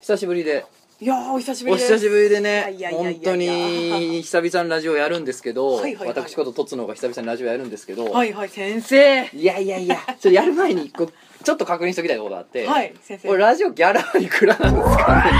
[0.00, 0.64] 久しぶりで。
[1.00, 1.92] いやーお久しぶおりです。
[1.94, 2.72] 久しぶりでね。
[2.76, 3.18] いやいやいやいや。
[3.18, 6.08] 本当に久々のラジオやるんですけど、はいはいはい。
[6.08, 9.26] 私こととつのが久々にラジオやるんですけど、はいはい先生。
[9.32, 13.28] いやいやいやちょっとやる前にこうちょっと確認しときたいことがあって、はい先生。
[13.28, 15.32] これラジオギャラはいくらなんですかね？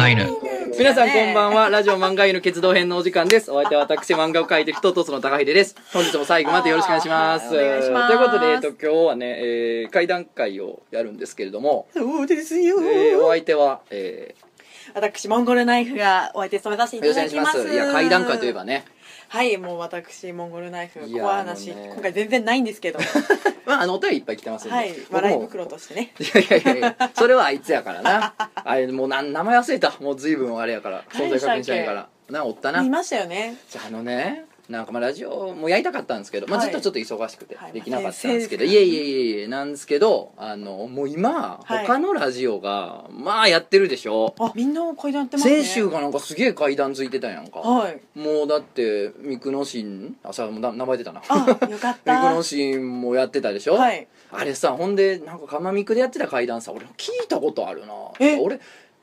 [0.00, 0.26] 画犬
[0.78, 1.68] 皆さんこんばんは。
[1.68, 3.50] ラジオ漫画犬決動編のお時間です。
[3.50, 5.76] お相手は私漫画を描いてる人とつの高秀です。
[5.92, 7.48] 本日も最後までよろしくお願いします。
[7.48, 8.08] あーお願いします。
[8.08, 9.26] ということで、えっと、今日はね、
[9.82, 12.80] えー、会談会をやるんですけれども、そうですよ。
[12.80, 14.34] えー、お相手は、え
[14.94, 17.68] 私モンゴルナイフがお相手務めさせてー、いたよろしくお願いしまだきます。
[17.68, 18.86] すいや会談会といえばね
[19.32, 21.90] はいもう私モンゴルナイフいや怖い話、あのね。
[21.92, 22.98] 今回全然ないんですけど。
[23.64, 26.12] まああのお便りいっぱい来てますんで、はい僕も笑い袋としてね。
[26.18, 28.34] いやいやいやいやそれはあいつやからな。
[28.56, 29.94] あれもうな名前忘れた。
[30.00, 32.08] もう随分あれやから存在確認しないから。
[32.28, 32.82] なおったな。
[32.82, 33.56] 見ましたよね。
[33.68, 36.70] じゃああのねなんかまあラジオもやりたかったんですけど、まあ、はい。
[36.70, 37.72] ずっとちょっと忙しくてはい。
[37.72, 41.86] できなかったんですけど、まあいえいえいえいえなんですけどあのもう今はい。
[41.86, 45.62] 他のラジオがまあやってるでしょ、あみんな階段やってますね。
[45.62, 48.00] 先週がなんかすげえ階段ついてたやんか、はい。
[48.14, 51.20] もうだって三久野新あさもうだ名前出たな。
[51.28, 54.06] あよかっ三久た 野新もやってたでしょ、はい。
[54.30, 57.94] あれさほんでなんか釜ミクでやってた階段さ俺聞いたことあるな。
[58.20, 58.38] え？
[58.38, 58.60] 俺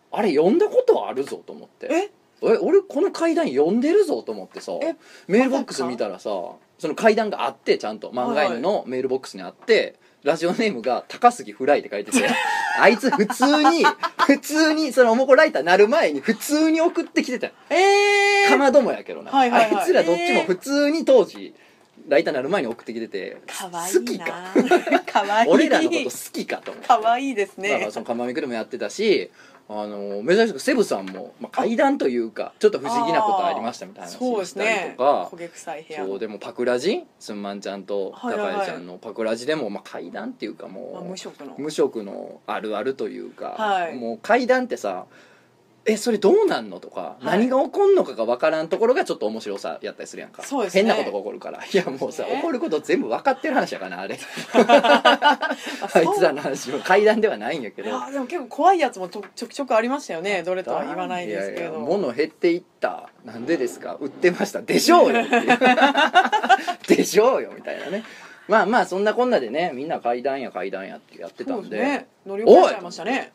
[0.10, 1.88] あれ読んだことあるぞと思って。
[1.92, 2.10] え？
[2.44, 4.96] え俺この階段読んでるぞと思ってさえ
[5.28, 6.30] メールボックス見たらさ
[6.78, 8.12] その階段があってちゃんと。
[8.12, 12.30] 漫画犬のメールボックスにあって、ラジオネームが高杉フライって書いてて
[12.80, 13.84] あいつ普通に
[14.28, 17.48] 普通にそのおもこライターなる前に普通に送ってきてた。
[17.48, 18.50] よえー。
[18.50, 19.76] かまどもやけどな、はいはいはい。
[19.78, 21.56] あいつらどっちも普通に当時
[22.08, 24.34] ライターなる前に送ってきててかわい好きいなか？
[25.12, 25.48] かわい。
[25.48, 26.88] い俺らのこと好きかと思って。
[26.88, 29.32] かわいいですだからねそのかまみくでもやってたし
[29.70, 35.30] あの珍しくセブさんも、まあ、階段というかちょっと不思議なことありましたみたいな話をしたりねとか。
[35.34, 38.54] 焦げ臭い部屋そうでもパクラジすんまんちゃんとはいはいはい。
[38.54, 41.56] 高谷ちゃんのパクラジでも、まあ、階段っていうかまあもう無職の。
[41.58, 43.96] 無職のあるあるというか、はい。
[43.96, 45.06] もう階段ってさ
[45.90, 46.80] えそれどうなんの？
[46.82, 47.26] とか、い。
[47.26, 50.44] 何が起こんのかが分からんところがちょっと面白さやったりするやんか。
[50.44, 50.82] そうですね。
[50.82, 51.64] 変なことが起こるから。
[51.64, 52.36] いやもうさ、ね。
[52.36, 54.20] 起こること全部分かってる話やからなあれ。
[54.54, 55.56] あ
[55.94, 60.44] あいつらの話も階段ではないんやけいどやでも結構怖いやつもちょちょくちょくありましたよね。
[60.44, 63.10] どれとは言わないですけいやいやど物減っていった。
[63.24, 63.96] なんでですか？
[64.00, 64.62] 売ってました。
[64.62, 65.22] でしょうよ。
[65.24, 65.36] って
[66.94, 68.04] いうでしょうよみたいなね。
[68.48, 72.08] まあまあそんなこんなでねみんな階段や階段やってやってたそうんですでね。
[72.26, 73.34] 乗り越えちゃいましたね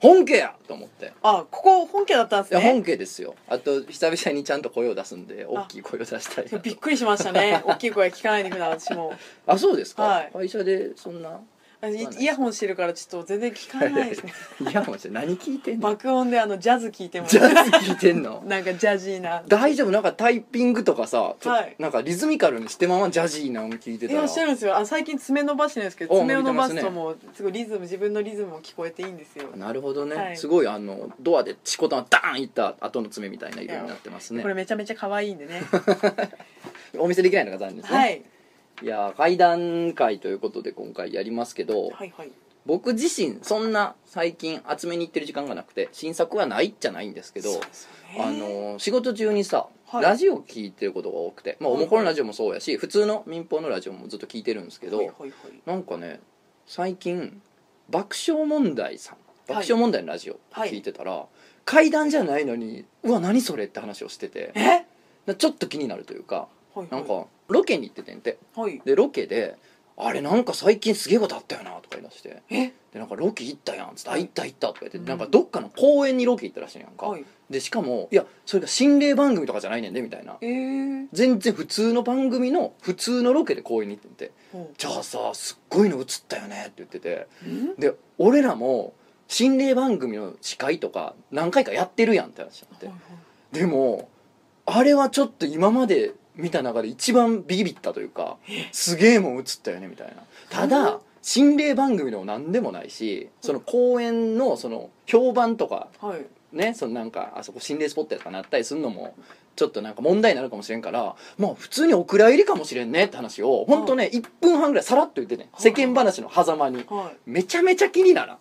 [0.00, 1.12] 本家やと思って。
[1.22, 3.34] あここ本家だったんですいや本ね家ですよ。
[3.48, 7.62] あと久々にちゃんと声を出すんで大きい声を出したいいやびっくりしましたね。
[7.64, 9.12] 大きい声聞かないでくだ私も。
[9.46, 10.30] あそうですか、はい。
[10.32, 11.40] 会社でそんな
[11.80, 14.32] あイイヤホンしてるからちょっと全然聞かないですね。
[14.68, 15.88] いやもう何聞いてんの？
[15.90, 17.38] 爆音であのジャズ聞いてます。
[17.38, 18.42] ジャズ聞いてんの？
[18.46, 19.44] なんかジャジーな。
[19.46, 19.92] 大丈夫？
[19.92, 21.76] なんかタイピングとかさ、はい。
[21.78, 24.18] なんかリズミカルにしてままジャジーなの聞いてたら。
[24.20, 24.76] いやしてるんですよ。
[24.76, 29.44] あ最近爪伸ばしてるんですけどお爪を伸ばすともうすごいリズム自分のリズムも聞こえていいんですよ。
[29.54, 30.36] なるほどね、はい。
[30.36, 34.42] すごいあのドアでチコタンダーンいった後の爪みたいな色になってますね。
[34.42, 35.62] これめちゃめちゃ可愛いんでね。
[36.98, 38.22] お見せできないのが残念ですね、はい
[38.82, 42.30] い、やー会談会ということで今回やりますけど、はいはい。
[42.66, 47.60] 僕自身そんな最近集めに行ってる時間がなくて新作はないっちゃないんですけどね。
[48.18, 50.02] あの仕事中にさ、はい。
[50.02, 51.82] ラジオ聞いてることが多くて、まあ、おはい。
[51.84, 55.32] もころのラジオもそうやし普通の民放のラジオもずっと聞いてるんですけど、はいはいはい。
[55.64, 56.20] なんかね
[56.66, 57.40] 最近
[57.88, 59.16] 爆笑問題さん
[59.48, 61.24] 爆笑問題のラジオ聞いてたら、
[61.64, 64.52] 怪談じゃないのにうわ何それって話をしてて
[65.38, 66.88] ちょっと気になるというかはいはい。
[66.90, 68.38] なんかロケに行っててんて。
[68.54, 68.80] はい。
[68.84, 69.56] でロケで
[69.96, 72.42] 「あれなんか最近すげえことあったよな」とか言い出して。
[72.50, 72.72] え？
[72.92, 74.24] でなんかロケ行ったやんっつって「あはい。
[74.24, 75.04] 行った行った」とか言って、うん。
[75.04, 77.24] なんかどっかの公園にロケ行ったらしいやんか、はい。
[77.50, 80.36] でしかもいやそれが心霊番組とかじゃないねんでみたいな。
[80.40, 81.08] えー。
[81.12, 84.32] 全然普通の番組の普通のロケで公園に行ってて。
[84.52, 87.26] ほ「じゃあさすっごいの映ったよね」って言ってて。
[87.78, 88.92] で俺らも
[89.26, 92.86] 心霊番組の司会とか何回かやってるやんって話になって。
[92.86, 93.00] はいは
[93.52, 93.58] い。
[93.58, 94.08] でも
[94.64, 98.36] あれはちょっと今まで見た中で一番ビビったというか
[98.72, 100.14] すげえもん映ったよねみたいな。
[100.50, 106.24] たうだ心霊番組でも何でもないしその公演のその評判とかはい。
[106.56, 109.14] ねそのなんかあそこ心霊スポットやとかなったりするのも
[109.54, 116.84] ちょっとなんか問題になるかもしれんからまあ普通にお蔵入りかもしれんねって話を本当ね1分半ぐらいさらっと言ってね世間話の狭間に。
[116.88, 118.38] はめちゃめちゃ気にならん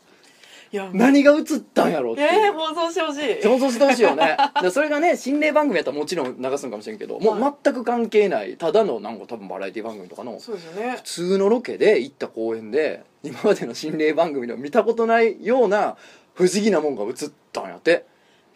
[0.93, 1.43] 何が映っ
[1.73, 3.41] たんやろってえー、放送してほしい。
[3.41, 4.37] 想像してほしいよね。
[4.61, 10.93] でそれがね心霊番組やったらもちろん流すんかもしれんけどもう全く関係ないただのなんか多分バラエティ番組とかのそうですよね。
[10.97, 15.97] 普通のロケで行った公園で今までの心霊番組でも見たことないような
[16.33, 17.13] 不思議なもんが映っ
[17.51, 18.05] たんやって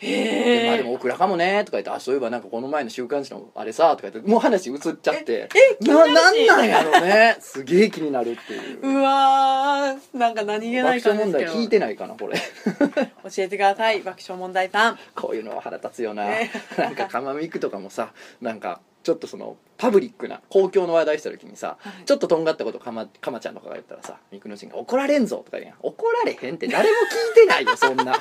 [0.02, 5.50] でまあでもオクラかもねとか言ってあそういえばなんかこの前の週刊誌のあれさとか言ってもう話移っちゃって。
[5.82, 7.38] えななんなんやろね。
[7.40, 8.80] すげえ気になるっていう。
[8.88, 11.64] うわーなんか何気な爆い感笑問題じですけど。
[11.64, 12.38] 聞いてないかなこれ。
[13.24, 15.00] 教えてください爆笑問題さん。
[15.16, 16.52] こういうのは腹立つよな、ね。
[16.78, 22.06] なんかかまみくとかもさなんかちょっとそのパブリックな公共の話題した時にさ、はい。
[22.06, 25.78] ちょっととんがったことかまかまちゃんとかが言ったらさみくのしんが「怒られんぞ」とか言うやん。
[25.82, 28.14] 怒られへんって誰も聞いてないよそんな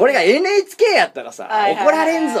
[0.00, 1.84] これが NHK やったらさ「はいはいはい。
[1.84, 2.40] 怒られんぞ」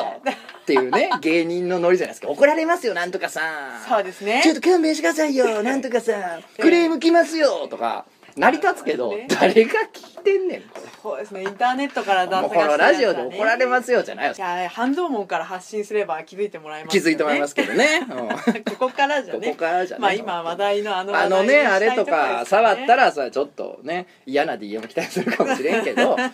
[0.62, 3.42] っていうね芸人のノリじゃないですか「怒られますよなんとかさ
[3.86, 4.40] そうですね。
[4.42, 10.62] ちょっと勘弁してくださいよなんとかさ クレーム来ますよ」とか成り立つけど、誰が聞いてんねん。
[11.02, 11.42] そうですね。
[11.42, 14.34] インターネットからもうこのラジオで怒られますすよじゃないよ。
[14.36, 17.02] いや半蔵門から発信すれば気づいてもらえますよ。
[17.02, 18.14] ね気づいてもらいますけどね、う
[18.58, 19.48] んここからじゃね。
[19.48, 20.00] ここからじゃね。
[20.00, 26.32] まあ今話題のあのあのねあれとか触ったららさちょっとね嫌な DM 来たりするかもしれんけど、 ね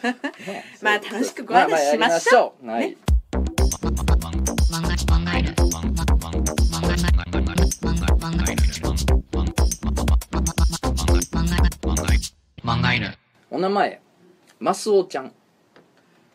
[0.83, 2.67] まあ楽しくご案内しましょう。
[2.67, 2.97] まあまあはい、ね
[8.19, 9.36] 漫画
[12.75, 13.17] 犬。
[13.49, 14.01] お名前
[14.59, 15.33] マスオちゃん、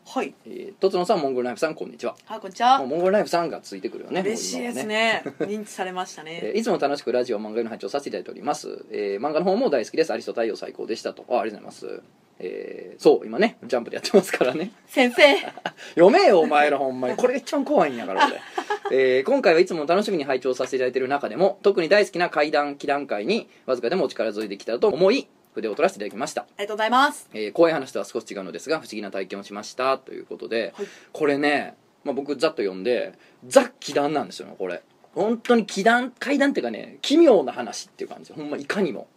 [0.07, 0.33] はい。
[0.45, 2.15] えー、とつのさんモンゴルナイフさんこんにちは。
[2.25, 2.79] あこんにちは。
[2.79, 5.23] もうモンゴルナイフさんがついてくるよね嬉しいですね。
[5.39, 6.39] 認知されましたね。
[6.41, 10.13] えーいつも楽しくラジオ漫画の配置をさせていただいております、えー漫画の方も大好きです。
[10.13, 11.25] アリスト太陽最高でしたと。
[11.29, 12.03] あありがとうございます。
[12.39, 14.71] えーそう今ねジャンプでやってますからね。
[14.87, 15.37] 先生。
[15.95, 17.17] 読めよお前らほんまに。
[17.17, 18.39] これが一番怖いんやから俺、
[19.17, 27.29] えー今回はいつも楽しみに拝聴させていただいている中でも特に大好きな怪談祈談会にわずかでもお力添えできたらと思い筆を取らせていただきました、ありがとうございます。
[27.33, 30.87] えー怖い話とは少し違うのですが不思議な体験をしましたということで、はい。
[31.11, 33.13] これね、まあ、僕ざっと読んで
[33.47, 34.81] ザ奇談なんですよねこれ。
[35.13, 38.31] 本当に奇談怪談っていうかね奇妙な話っていう感じ。
[38.33, 39.07] ほんまいかにも、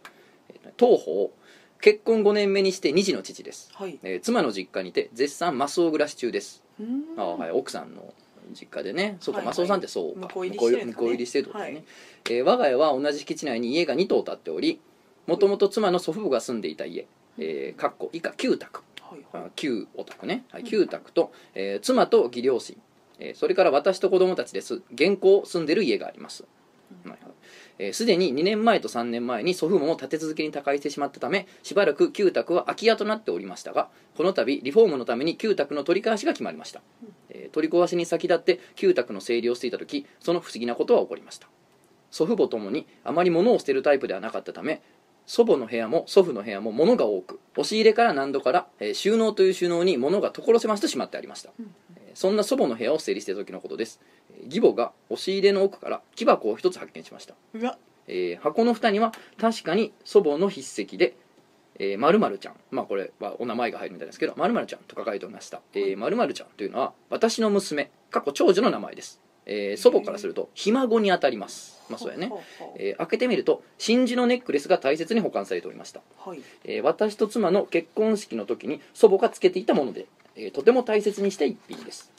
[0.49, 1.31] えー当方
[1.81, 3.99] 結婚5年目にして2児の父です、はい。
[4.03, 6.63] えー妻の実家にて絶賛マスオ暮らし中です。
[6.79, 7.19] うーん。
[7.19, 8.13] ああはい、奥さんの
[8.59, 9.51] 実家でねそうか、はいはい。
[9.51, 10.27] マスオさんってそうか。
[10.27, 11.01] 向こう入りしてるんですかね。
[11.01, 11.85] 向こう入りしてるってことですね、はい。
[12.37, 14.81] えー我が家は同じ敷地内に家が2棟建っており
[15.27, 17.07] もともと妻の祖父母が住んでいた家、
[17.37, 18.83] えーかっこ以下旧宅。
[19.01, 22.77] はいあ旧お宅ね、はい、旧宅と、えー妻と義両親、
[23.19, 24.81] えーそれから私と子供たちです。
[24.93, 26.43] 現行住んでる家があります。
[27.03, 27.19] はいはい
[27.79, 36.81] えーすでに2年前と3年前に祖父母も立て続けに他界してしまったためしばらく旧宅は空き家となっておりましたがこの度リフォームのために旧宅の取り壊しが決まりました、
[37.29, 41.47] えー取り壊しに先立って旧宅の整理をしていた時その不思議なことは起こりました。
[42.11, 44.81] 祖父母ともにあまり物を捨てるタイプではなかったため
[45.25, 53.99] 祖母の部屋も祖父の部屋も物が多く押し入れから何度から、えー収納という収納に物が所狭しとしまってありました、えーそんな祖母の部屋を整理していた時のことです、
[54.31, 57.33] えー義母が押し入れの奥から木箱を一つ発見しました。
[57.53, 57.77] うわ。
[58.07, 61.15] えー箱の蓋には確かに祖母の筆跡で
[61.79, 71.83] 「えー、〇〇ちゃん」まあこれはお名前が入るみたいですけど「〇〇ちゃん」と書かれておりました「えー、〇〇ちゃん」というのは私の娘過去長女の名前です、えー祖母からするとひ孫にあたります。
[71.89, 72.31] まあそうやね。
[72.77, 76.41] えー開けてみると真珠のネックレスが大切に保管されておりました、はい。
[76.63, 82.11] えー私と妻の結婚式の時に祖母がつけていたもので、えーとても大切にした一品です。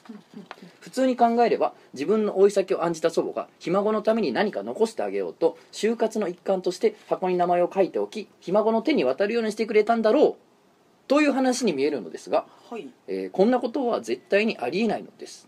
[0.79, 12.89] 普通に考えれば自分の老い先を案じた祖母がひ孫のために何か残してあげようと就活の一環として箱に名前を書いておきひ孫の手に渡るようにしてくれたんだろうという話に見えるのですが、はい。
[13.07, 15.46] えーこんなことは絶対にありえないのです、えー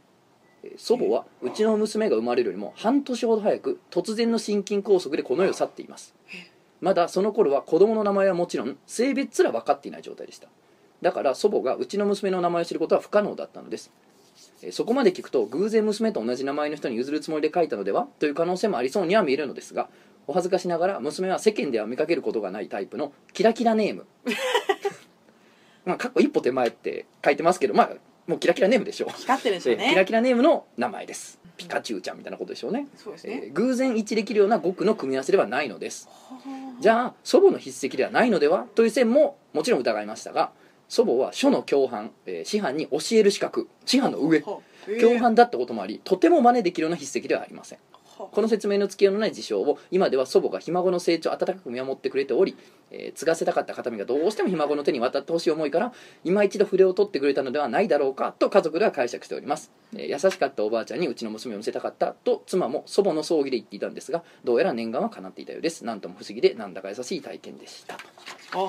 [0.78, 6.14] 祖母はうちの娘が生まれるよりも半年ほど早く突然の心筋梗塞でこの世を去っています。
[6.82, 10.48] まだその頃は子供の名前はもちろん性別すら分かっていない状態でした。
[11.02, 13.92] だから祖母がうちの娘の名前を知ることは不可能だったのです。
[14.62, 18.08] えーそこまで聞くと偶然娘と同じ名前の人に譲るつもりで書いたのでは？
[18.20, 19.90] という可能性もありそうには見えるのですが
[20.28, 24.06] お恥ずかしながら娘は世間では見かけることがないタイプのキラキラネーム。
[25.86, 27.92] まあかっこ一歩手前って書いてますけどまあ
[28.30, 29.08] もうキラキラネームでしょ。
[29.08, 29.86] う光ってるんですよね。
[29.86, 31.40] えーキラキラネームの名前です。
[31.58, 32.88] ピカチュウちゃんみたいなことでしょうね。
[32.96, 33.42] そうですね。
[33.46, 36.08] えー偶然一致できるような語句の組み合わせではないのです。
[36.08, 36.38] は
[36.80, 40.52] じゃあ祖母の筆跡ではないのではという線ももちろん疑いましたが
[40.88, 44.42] 祖母は書の共犯、えー師範に教える資格師範の上。
[44.42, 47.80] 共犯だったこともありとても真似できるような筆跡ではありません。
[47.80, 47.89] は
[48.20, 52.58] この説明のつけようのない事象を今では祖母がひ孫の成長を温かく見守ってくれており、
[52.92, 55.94] えー継がせたかった形見がどうしてもひ孫の手に渡ってほしい思いから
[56.26, 65.86] 今一度筆を取ってくれたのではないだろうかと家族では解釈しております、えー優しかったおばあちゃんにうちの娘を見せたかったと妻も祖母の葬儀で言っていたんですがどうやら念願は叶っていたようです。
[65.86, 67.96] なんとも不思議でなんだか優しい体験でした。
[67.96, 68.68] あ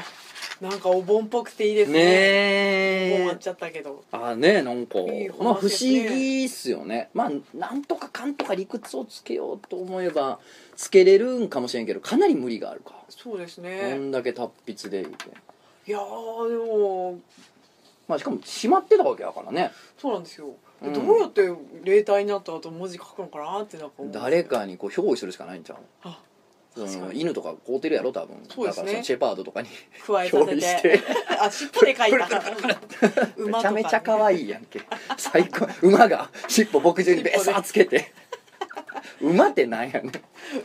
[0.60, 1.98] なんかお盆っぽくていいですね。
[1.98, 3.16] ねえ。
[3.16, 4.04] 終わっちゃったけど。
[4.12, 4.98] あねなんか。
[4.98, 7.08] いい話まあ不思議っすよね。
[7.14, 10.38] まあなんとかかんとか理屈をつけようと思えば
[10.76, 15.30] つけれるんかもしれんけどかなり無理があるか、そうですこねんだけ達筆でいて。
[15.86, 17.18] いやーでも。
[18.06, 19.70] まあしかも閉まってたわけだからね。
[19.96, 20.48] そうなんですよ、
[20.82, 20.92] でうん。
[20.92, 21.48] どうやって
[21.84, 26.18] 例題になった後文字書くのかなってなんか思うんですよ誰かにこう憑依するしかないんちゃうあ
[26.74, 28.36] その犬とか飼うてるやろ多分。
[28.48, 28.86] そうですね。
[28.86, 29.68] だからそのシェパードとかに
[30.06, 30.98] 加えさせして。
[30.98, 31.00] て
[31.40, 32.42] あ尻尾で書いた。
[33.36, 34.80] め 馬とか、ね、ちゃめちゃ可愛いやんけ。
[35.16, 35.66] 最高。
[35.82, 38.12] 馬が尻尾牧場にベサーつけて。
[39.20, 40.12] 馬ってなんやねん。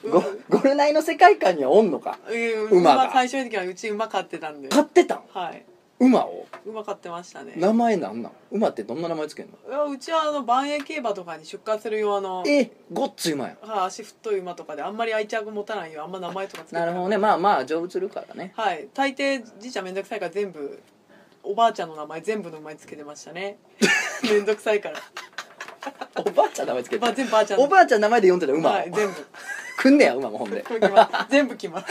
[0.09, 2.19] ゴゴルナイの世界観にはおんのか。
[2.29, 2.79] うん。
[2.79, 3.03] 馬が。
[3.05, 4.69] 馬最初の時はうち馬飼ってたんで。
[4.69, 5.24] 飼ってたん？
[5.33, 5.65] はい
[6.00, 6.46] 馬を？
[6.66, 7.54] 馬飼ってましたね。
[7.56, 8.32] 名前なんなん？
[8.52, 9.54] 馬ってどんな名前つけんの？
[9.70, 17.18] いやうちはあの万栄競馬とかに出荷する用のえごっつい馬やはい足太い馬とかであんまり愛着持たないよあんま名前とかつけてなるほどね。
[17.18, 18.54] まあまあ成仏するからね。
[18.58, 18.88] はい。
[18.94, 20.82] 大抵じいちゃんめんどくさいから全部
[21.44, 23.58] おばあちゃんの名前全部の名前つけてましたね。
[24.24, 25.00] めんどくさいから。
[26.18, 29.14] おばあちゃん名前つけてば全部ばあちゃんおばあちゃん名前で呼んでた馬、はい全部
[29.77, 30.63] くんねや馬もほんで。
[31.29, 31.86] 全部決まる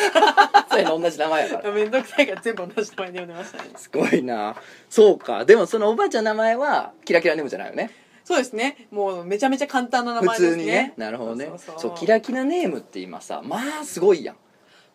[0.71, 1.71] そうやな同じ名前やから。
[1.73, 3.71] めんどくさいから全部同じ名前で呼んでましたね。
[3.77, 4.57] すごいな。
[4.89, 5.45] そうか。
[5.45, 7.91] でもそのおばあちゃんの名前はキラキラネームじゃないよね。
[8.25, 8.87] そうですね。
[8.91, 10.57] もうめちゃめちゃ簡単な名普前ですね。
[10.57, 10.95] 通にね。
[10.97, 11.51] なるほどね。
[11.79, 14.37] そうキラキラネームって今さまあすごいやん。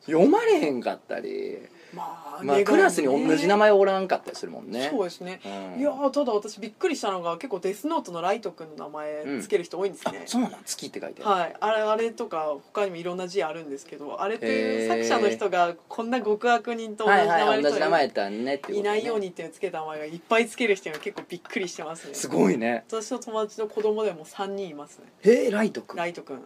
[0.05, 1.59] 読まれへんかったり、
[1.93, 4.89] まあまあ、クラスに同じ名前おらんかったりするもんね。
[4.91, 5.41] そうですね。
[5.43, 5.79] うん。
[5.79, 11.41] いやーただ私びっくりしたのが結構デスノートのライト君の名前つける人多いんですね、そうなん月って書いてある。
[11.41, 18.77] はい、あれあれとか他にもいろんな字あるんですけどあれってへー作者の人がこんな極悪人と同じはい名前の人はい同じ名前ねってね。
[18.79, 22.13] いないようにっていうのつけた名前がいっぱいつける人が結構びっくりしてますね。
[22.13, 22.83] すごいね。
[22.87, 25.05] 私の友達の子供でも3人いますね。
[25.23, 26.39] へえライトくんライト君。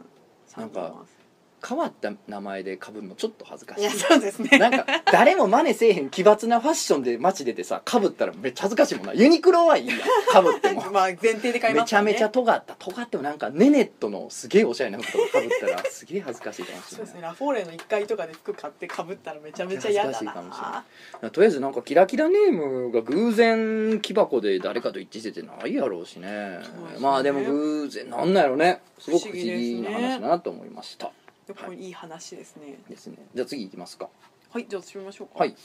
[0.49, 1.22] 3人います
[1.65, 3.81] 変わった名前で被るのちょっと恥ずかしい。
[3.81, 4.57] いやそうですね。
[4.59, 9.13] なんか誰も真似せえへん奇抜なファッションで街出てさ被ったらめっちゃ恥ずかしいもんな。
[9.13, 10.03] ユニクロはいいやん被
[10.57, 10.81] っても。
[10.91, 17.03] まあ前提で買いまめちゃめちゃ尖った尖ってもなんかネネットのすげえおしゃれな服とか被ったらすげえ恥ずかしいかもしれない。
[17.03, 17.21] そうですね。
[17.21, 20.83] ラフォーレの1階とかで服買ってかぶったらめちゃめちゃ嫌だ恥ずかしいかもしれな
[21.21, 21.31] ない。
[21.31, 26.59] とりあえずなんかキラキラネームが偶然木箱で誰かと一致しててないやろうしね。
[26.63, 26.99] そうですね。
[26.99, 28.81] まあでも偶然なんなんやろね。
[28.99, 31.11] すごく不思議な話だなと思いました
[31.47, 32.77] でこれいい話ですね。
[32.89, 33.17] ですね。
[33.33, 34.09] じゃあ次行きますか。
[34.51, 35.39] はいじゃあ私見ましょうか。
[35.39, 35.55] はい。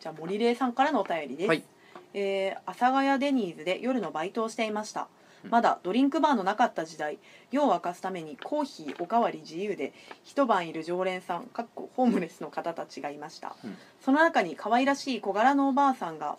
[0.00, 1.64] じゃあ森礼さんからのお便りです、はい。
[2.12, 5.08] えー阿佐ヶ谷デニーズで夜のバイトをしていました。
[5.44, 5.50] うん。
[5.50, 7.18] まだドリンクバーのなかった時代
[7.50, 9.92] 夜を明かすためにコーヒーおかわり自由で
[10.22, 13.76] 一晩いる常連さんかっこホームレスの方たちがいました、うん。
[14.00, 16.36] その中に可愛らしい小柄のおばあさんが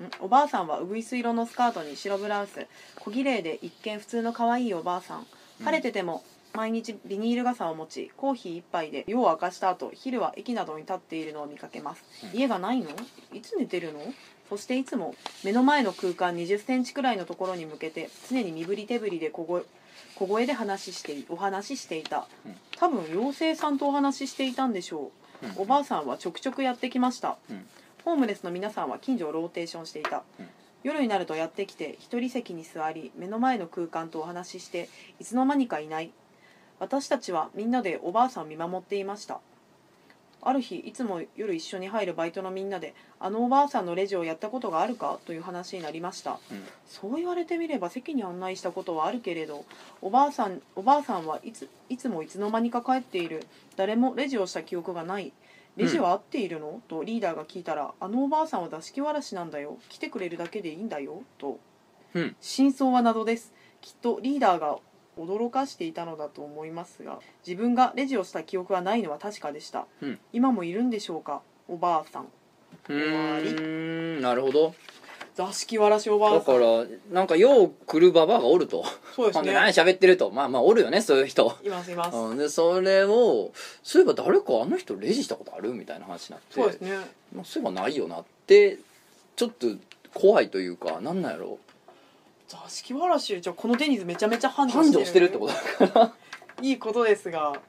[0.00, 0.10] ん？
[0.20, 2.66] おばあさんはウグイス色のスカートに白ブラウス
[3.00, 5.26] 小綺麗で一見普通の可愛いおばあさん。
[5.64, 6.22] 晴れてても
[6.54, 12.38] 毎日ビニール傘を持ちコーヒー一杯で夜を明かした後昼は駅などに立っているのを見かけます、うん。
[12.38, 12.90] 家がないの？
[13.32, 14.00] いつ寝てるの？
[14.48, 15.14] そしていつも
[15.44, 19.62] 目の前の空間2 0センチくらいのところに向けて常に身振り手振りで小声
[20.14, 22.26] 小声で話していお話ししていた。
[22.46, 22.56] うん。
[22.76, 25.12] 多分妖精さんとお話ししていたんでしょ
[25.42, 25.46] う。
[25.46, 25.52] うん。
[25.62, 27.64] おばあさんはちょくちょくやってきました、うん。
[28.04, 30.48] ホームレスの皆さんは近所をローテーションしていた、うん。
[30.84, 34.88] 夜になるとやってきて一人席に座り目の前の空間とお話しして
[35.20, 36.12] いつの間にかいない
[36.78, 39.40] 私たちはみんなでおばあさんを見守っていました。
[40.40, 45.18] ある日いつも夜一緒に入るバイトのみんなであのおばあさんのレジをやったことがあるか？
[45.26, 46.38] という話になりました。
[46.52, 46.64] うん。
[46.86, 49.64] そう言われてみれば席に案内したことはあるけれど
[50.00, 53.44] おばあさんおばあさんはいついつもいつの間にか帰っている。
[53.76, 55.32] 誰もレジをした記憶がない。
[55.76, 59.78] レジは合っているの、とリーダーが聞いたらあのおばあさんは座敷わらしなんだよ。
[59.88, 61.22] 来てくれるだけでいいんだよ。
[61.38, 61.58] と。
[62.14, 62.36] うん。
[62.40, 63.52] 真相は謎です。
[63.80, 64.78] きっとリーダーが
[65.18, 70.18] 驚かしていたのだと思いますが自分がレジをした記憶がないのは確かでした、うん。
[70.32, 71.42] 今もいるんでしょうか？
[71.68, 72.28] おばあさん。
[72.88, 74.20] うーん。
[74.20, 74.74] なるほど。
[75.34, 76.60] 座敷わらしおばだかあさん。
[76.60, 78.84] らなんかよう来るババアがおると。
[79.14, 80.30] そうですほんで何ね喋ってると。
[80.30, 81.54] まあまあおるよねそういう人。
[81.62, 82.38] いますいます、うん。
[82.38, 86.54] でそれをそういえば誰かあの人レジしたことあるみたいな話になって。
[86.54, 86.96] そうですね。
[87.34, 88.78] まあそういえばないよなって
[89.36, 89.66] ちょっと
[90.14, 91.58] 怖いというかなんなんやろ
[92.48, 95.52] 座敷わらしじゃあこのデニーズめちゃめちゃ繁盛繁盛してるってこと
[95.86, 96.14] だから。
[96.62, 97.60] いいことですが。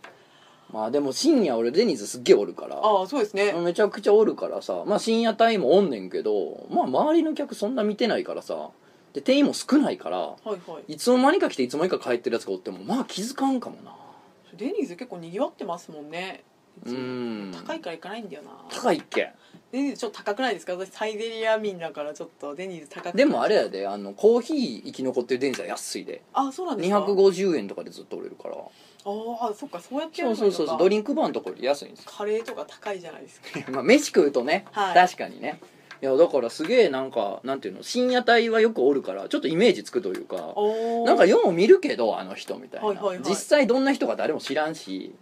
[0.71, 2.77] まあでも深夜俺デニーズすっげえおるから。
[2.77, 3.51] ああそうですね。
[3.53, 4.83] めちゃくちゃおるからさ。
[4.85, 8.69] まあ深夜帯もおんねんけどまあ周りの客そんな見てないからさ。
[9.11, 10.93] で店員も少ないからはいはい。
[10.93, 13.93] いつの間にか来ていつの間にか帰ってるやつがおってもまあ気づかんかもな。
[14.55, 16.43] デニーズ結構にぎわってますもんね。
[16.85, 17.51] うん。
[17.53, 18.51] 高いから行かないんだよな。
[18.69, 19.33] 高いっけ
[19.71, 20.73] デニーズちょっと高くないですか？
[20.73, 26.21] 私サイゼリア民だからちょっとデニーズ高くでもあれやであのコーヒー生き残ってる電車安いで。
[26.33, 28.55] あそうなんですか？250円とかでずっと売れるから。
[28.57, 28.61] あ
[29.49, 32.11] あそっかそうやってやそうそうそうそうドリンクバーのところより安いんですよ。
[32.15, 33.47] カレーとか高いじゃないですか。
[33.71, 34.93] まあ飯食うとね、はい。
[34.95, 35.59] 確かにね。
[36.01, 40.55] いやだからすげえなんかなんていうの深夜帯はよくおるからちょっとイメージつくというか
[41.05, 43.19] なんかよう見るけどあの人みたいな、はいはいはい。
[43.29, 45.13] 実際どんな人か誰も知らんし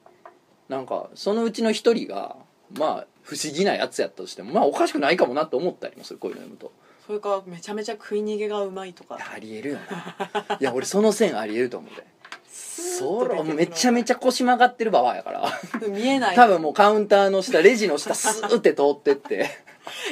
[0.69, 2.35] なんかそのうちの一人が
[2.77, 6.71] まあ不思議なやつやったとしてもまあおかしくないかもなと思ったりもするこういうの読むと。
[7.05, 9.17] それかめちゃめちゃ食い逃げがうまいとか。
[9.19, 10.57] ありえるよな。
[10.57, 12.05] いや俺その線ありえると思うで。
[12.49, 15.51] そらめちゃめちゃゃ腰曲がってるババアやから。
[15.89, 16.35] 見えない。
[16.37, 19.49] 多分もうカウンターの下レジの下 スーって通ってって。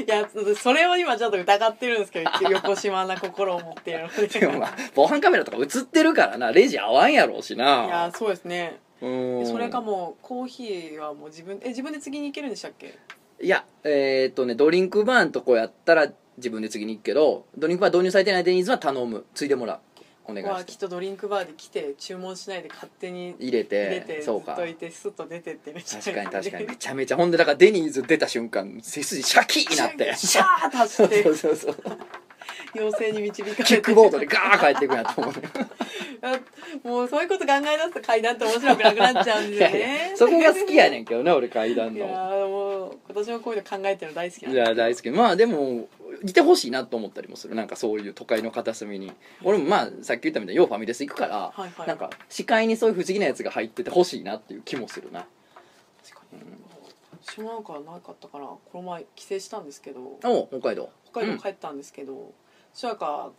[0.06, 0.30] いや
[0.62, 6.52] それを今ちょっと疑ってるんですけど横島な心を持っているのででもまあ防犯カメラとか映ってるからな。
[6.52, 8.78] レジ合わんやろうしいなやそうですね。
[8.80, 12.98] うんそれかもうコーヒーはもう自分え自分で次に行けるんでしたっけ？
[13.42, 19.26] いやえーっとねドリンクバーのとこやったら自分で次に行くけどドリンクバー導入されてないデニーズは頼む。
[19.34, 19.80] ついでもらう。
[20.28, 20.72] お願いはして。
[20.72, 24.54] きっとドリンクバーで来て注文しないで勝手に入れて入れてずそうか。
[24.54, 26.68] っといてスッと出てってる確かに確かに。
[26.68, 27.18] めちゃめちゃ。
[27.18, 30.16] ほんでだからデニーズ出た瞬間背筋シャキーになって。
[30.16, 31.24] シャーッとって。
[31.24, 31.76] そうそうそう
[32.76, 33.64] 妖精に導かれて。
[33.64, 35.42] キックボードでガーッ帰っていくんやと思うね。
[36.22, 36.40] あ
[36.88, 40.10] もうそういうこと考え出すと階段って面白くなくなっちゃうんいですよやいね。
[40.12, 45.10] や そこが好きやねんけどね俺階段いやもう今年もこういうの考えてるの大好きないや大好き。
[45.12, 45.88] まあでも
[46.24, 47.56] いてほしいなと思ったりもする。
[47.56, 49.12] なんかそういう都会の片隅に。
[49.44, 51.88] 俺もまあさっき言ったみたいにようファミレス行くから、はいはい。
[51.88, 55.26] なんか視界にそういう不思議なやつが入っててほしいなっていう気もするな。
[56.04, 56.40] 確かに。
[57.24, 60.00] 私もなんかなかったからこの前帰省したんですけど。
[60.24, 62.34] お北海道北海道帰ったんですけど、
[62.74, 63.32] そしたらなんか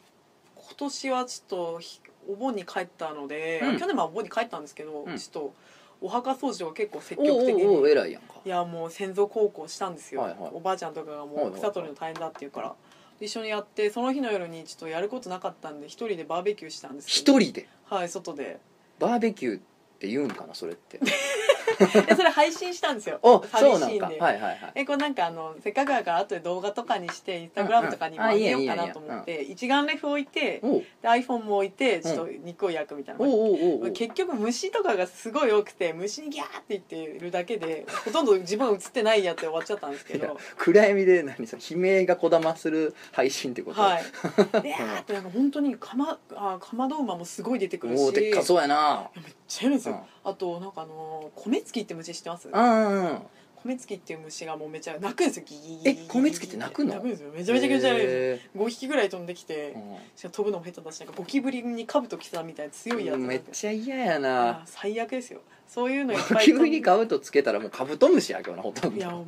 [0.54, 3.78] 今年はちょっとひお盆に帰ったので、うん。
[3.78, 5.16] 去年もお盆に帰ったんですけど、うん。
[5.16, 5.54] ちょっと
[6.00, 8.34] お墓掃除とか結構積お極的にお偉いやんか。
[8.44, 10.50] いやもう先祖孝行したんですよ、はいはい。
[10.52, 12.74] おばあちゃんとかがもう草取るの大変だっていうから、
[13.20, 17.68] 一緒にやってその日の夜にちょっとやることなかったんで一人でバーベキューしたんです一人で？
[17.86, 18.60] はい外で。
[18.98, 19.60] バーベキューっ
[19.98, 20.98] て言うんかなそれって。
[20.98, 21.06] で
[21.76, 23.18] それ配信したんですよ。
[23.22, 23.98] お寂しいんで。
[23.98, 24.06] か。
[24.06, 24.72] はいはいはい。
[24.74, 40.36] えこれなんかあのせっかくだから後で動画とかにしてインスタグラムとかにもああげようかなと思って一眼レフ置いてで iPhone も置いてちょっと肉を焼くみたいな、結局虫とかがすごい多くて虫にギャーって言ってるだけで ほとんど自分は映ってないやつで終わっちゃったんですけど。
[40.56, 43.80] 暗闇で何その悲鳴がこだまする配信ってこと？
[43.80, 44.02] はい。
[44.62, 48.00] でーってなんか本当にかまあかまど馬もすごい出てくるし。
[48.00, 49.10] おおでっかそうやな。
[49.14, 52.48] めっちゃいるんですよ、あとなんかあの米付きって虫知ってます？
[52.48, 53.18] うん。
[53.66, 55.44] 米付きっていう虫がもうめっちゃ鳴くんですよ。
[55.46, 56.94] ギギギえ米付きって鳴くの？
[56.94, 57.30] 鳴くんですよ。
[57.34, 59.74] めちゃめちゃ気持ち悪いですへ5匹ぐらい飛んできて、ー。
[59.74, 65.40] うんしかも飛ぶのも下手だしなんかゴキブリにカブト来たみたいな強いやつなんでめっちゃ嫌やあなー最悪ですよ。
[65.68, 68.96] そういうのいっゴぱいキブリにカブトつけたらもうカブトムシやけどなほとんど。
[68.96, 69.26] いやも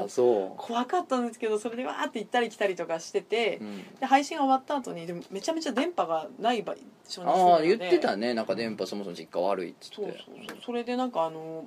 [0.00, 0.08] あう。
[0.08, 6.74] そ怖かったんですけどそれでわーって行ったり来たりとかしてて、う、うん、で配信が終わった後にでもめちゃめちゃ電波がない場
[7.08, 8.32] 所にああ言ってたね。
[8.34, 9.96] なんか電波そもそも実家悪いっつって。
[9.96, 10.14] そうそう
[10.48, 10.58] そう。
[10.66, 11.66] それでなんかあの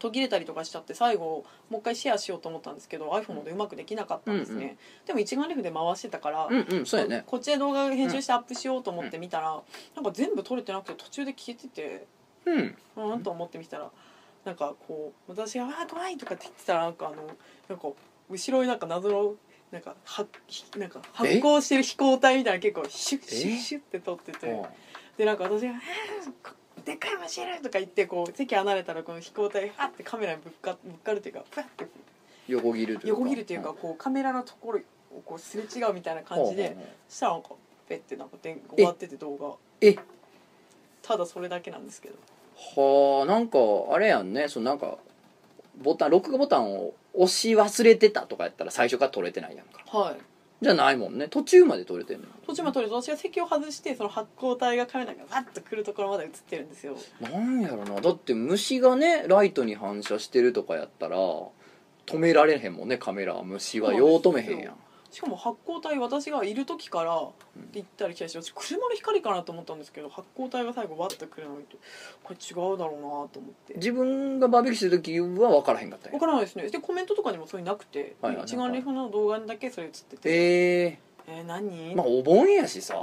[0.00, 4.78] 途切れたりとかしちゃって最後もう一回シェアしようと思ったんですけど iPhone でうまくできなかったんですね、うんうん。
[5.06, 7.22] でも一眼レフで回してたから、うんうんそうやね。
[7.26, 9.62] こっちで動画編集してアップしようと思って見たら、
[9.94, 12.06] なんか全部撮れてなくて途中で消えてて
[12.46, 12.76] うん。
[12.96, 13.90] うんと思ってみたら
[14.44, 17.26] なんかこう私が「わあ怖い!」とかって言ってたらなんかあの
[17.68, 17.88] なんか
[18.30, 19.34] 後ろになんか謎の
[19.70, 20.26] なんかは
[20.76, 24.50] なんか発光してる飛行体みたいなの結構シュッシュッシュッって撮ってて。
[24.50, 24.66] うん。
[25.16, 25.80] でなんか私が「あー
[26.90, 31.86] でっかい虫いる!」とか言ってこう席離れたらこの飛行体がファってカメラにぶっかぶっかるっていうかファって
[32.48, 33.20] 横切るというか。
[33.20, 34.80] 横切るっていうかこうカメラのところ
[35.16, 36.76] をこうすれ違うみたいな感じで
[37.08, 37.50] そしたらなんか
[37.88, 39.54] ペッてなんか電終わってて動画。
[39.80, 39.96] え。
[41.02, 42.16] ただそれだけなんですけど。
[42.56, 43.58] はあなんか
[43.90, 44.48] あれやんね。
[44.48, 44.98] そのなんか
[45.76, 49.82] ボタン録画ボタンを押し忘れてたとかやったら最初から撮れてないやんか。
[49.86, 50.29] はい
[50.62, 51.28] じゃないもんね。
[51.28, 56.96] 途中まで撮れてんの途中まで撮ると私が席を外してその発光体がカメラがわっと来るところまで映ってるんですよ。
[57.20, 58.00] なんやろな。
[58.00, 61.16] だって虫がねライトに反射してるとかやったら
[62.06, 63.42] 止められへんもんねカメラは。
[63.42, 64.06] 虫はよ。
[64.06, 64.74] う止めへんやん
[65.10, 67.32] しかも発光体私がいる時から行
[67.80, 71.76] ったり来たりして私車の光かなと思ったんですけど発光体が最後わっと来るのを見て
[72.22, 73.74] これ違うだろうなと思って。
[73.74, 76.18] 自分がバーベキューしてる時は分からへんかったんや。
[76.18, 76.68] 分からないですね。
[76.68, 80.20] でコメントとかにもそれなくて、はいはい一眼レフの動画にだけそれ映ってて。
[80.24, 81.92] ええー、何？
[81.92, 82.94] えまあお盆やしさ。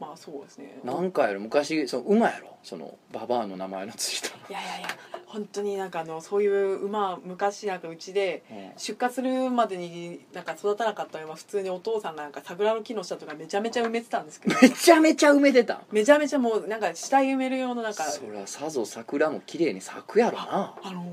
[0.00, 0.80] まあそうですね。
[0.84, 1.40] なんかやろ。
[1.40, 2.52] 昔その馬やろ。
[2.62, 4.88] そのババアの名前のついた、いやいやいや
[5.32, 8.44] 本当になんかあのそういう馬昔なんかうちで
[8.76, 15.74] 出荷するまでになんか育たなかった馬普通にお父さんがなんか桜の木の下とかめちゃめちゃ埋めてたんですけどめちゃめちゃ埋めてた。
[15.76, 20.74] んめちゃめちゃもうなんか死体埋める用のなんかそりゃさぞ桜も綺麗に咲くやろな。
[20.82, 21.06] あの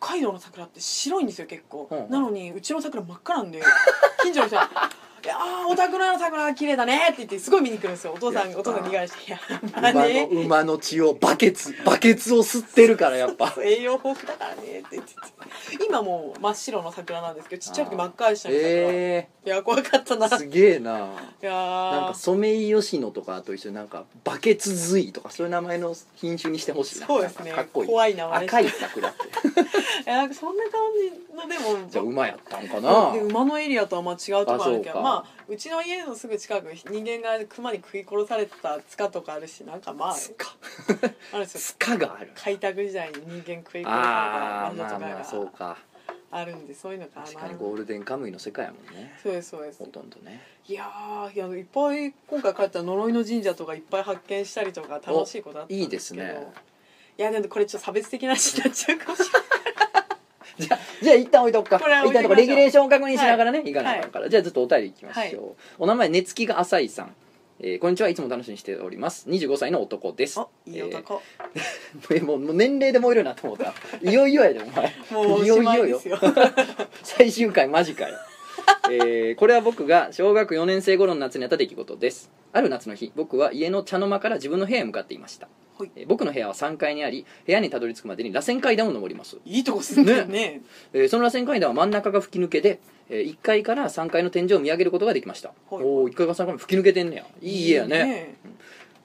[0.00, 2.10] 海道の桜って白いんですよ結構、うん。
[2.10, 3.62] なのにうちの桜真っ赤なんで
[4.24, 4.68] 近所の人は
[5.22, 8.12] 「いやーお宅の桜綺麗だね」って言ってすごい見に来るんですよ。
[8.14, 9.38] お父さんお父さんに返して「いや
[9.80, 10.28] まあ馬のね。
[10.32, 13.54] 馬の血をバケツバケツを吸ってるからやっぱ。
[13.62, 15.20] 栄養豊富だからね」って言ってて。
[15.84, 20.28] 今もう真っ白の桜なんですけどちっちゃくて真っ赤でしたね桜、えいや怖かったな。
[20.28, 20.90] すげえな。
[21.40, 27.06] やなんかーソメイヨシノとかと一緒になんかバケツズイとかそういう名前の品種にしてほしいな。
[27.06, 27.52] そうですね。
[27.52, 27.88] かっこいい。
[27.88, 28.44] 怖い名前。
[28.46, 29.18] 赤い桜って。
[29.60, 33.12] いやなんかそんな感じのでもじゃあ馬やったんかな。
[33.12, 35.08] で馬のエリアとはまあ違うところあるけあそうか。
[35.08, 40.54] どまあうちの家のすぐ近く人間が熊に食い殺された塚とかあるしなんかまあスカ
[41.32, 42.30] あるんですよスカがある。
[42.34, 45.78] 開拓時代に人間食い殺さああれた場所とまあまあそうか。
[46.32, 47.26] あるんでそういうのかな。
[47.26, 49.80] 確かにゴールデンカムイの世界やもんねそうですそうです。
[49.80, 50.40] ほとんどね。
[50.68, 55.90] いやーいやいっぱい今回帰ったら呪いの神社とかいっぱい発見したりとか楽しいことあったんいいでけど。
[55.90, 56.52] ですすね。
[57.18, 59.42] いやでもこれちょっと差別的な話になっちゃうかもしれない
[60.66, 61.78] じゃあじゃあ一旦置いとくか。
[61.78, 62.46] これは置一旦いときましょう。
[62.46, 63.70] レギュレーションを確認しながらね、はい。
[63.70, 65.54] い、かなあかんから、じゃあずっとお便りいきましょう、はい。
[65.78, 67.14] お名前寝つきが浅いさん。
[67.62, 68.08] えーこんにちは。
[68.08, 69.28] いつも楽しみにしております。
[69.28, 70.40] 25歳の男です。
[70.40, 71.20] あいい男、
[72.10, 73.74] えー もうもう年齢で燃えるなと思った。
[74.02, 74.94] いよいよやでお前。
[75.10, 75.56] もうおしいよ。
[75.56, 76.18] いよよまいですよ。
[77.02, 78.16] 最終回間近よ
[78.90, 82.30] えーこれは僕が小学4年生頃の夏にあった出来事です。
[82.52, 85.90] ある夏の日僕は家の茶の間から自分の部屋へ向かっていました、はい。
[85.94, 89.38] えー僕の部屋は3階にあり部屋にたどり着くまでに螺旋階段を登ります。
[89.44, 90.62] いいとこ住んでるね。
[90.92, 95.84] えーその螺旋階段は真ん中が吹き抜けで、え1階から3階の天井を見上げることができました、はい。
[95.84, 97.24] おお1階から3階も吹き抜けてんねや。
[97.40, 98.34] いい家やね。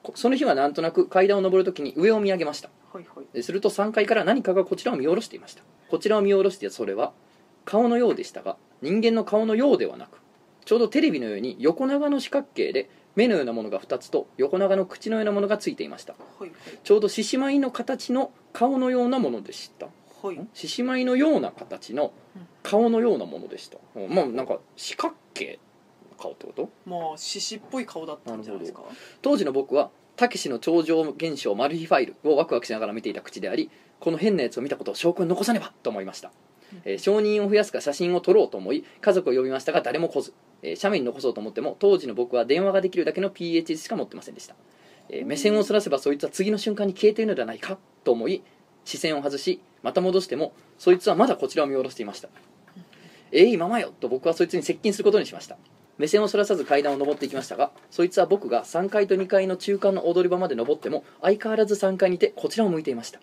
[0.01, 2.69] こその日はなんとなく階段を登るときに上を見上げました。
[2.93, 3.25] はいはい。
[3.33, 5.63] えーすると3階から何かがこちらを見下ろしていました。
[5.89, 7.13] こちらを見下ろしてそれは
[7.65, 10.21] 顔のようでしたが人間の顔のようではなく
[10.63, 16.15] ちょうどテレビのように横長の四角形で目のようなものが2つと横長の口のようなものがついていました。
[16.39, 16.51] はい
[16.83, 19.87] ちょうど獅子舞の形の顔のようなものでした。
[20.53, 22.11] 獅子舞のような形の
[22.63, 24.09] 顔のようなものでした、うん。
[24.09, 25.59] まあなんか四角形
[26.11, 26.69] の顔ってこと？
[26.85, 28.81] まあ獅子っぽい顔だったんじゃないですか？
[29.21, 36.31] 当時の僕はたけしの超常現象マル秘ファイルをワクワクしながら見ていた口でありこの変なやつを見たことを証拠に残さねばと思いました、
[36.83, 44.55] えー承認を増やすか写真を撮ろうと思い家族を呼びましたが誰も来ず、えー写メに残そうと思っても当時の僕は電話ができるだけの PHS しか持ってませんでした、
[45.09, 48.43] えー目線をそらせばそいつは次の瞬間に消えているのではないかと思い
[48.83, 52.29] 視線を外しまた戻してもそいつはまだこちらを見下ろしていました。
[53.31, 55.57] えいままよと僕はそいつに接近することにしました。
[55.97, 63.19] 目線をそらさず階段を登っていきましたがそいつは僕が3階と2階の中間の踊り場まで登っても相変わらず3階にいてこちらを向いていました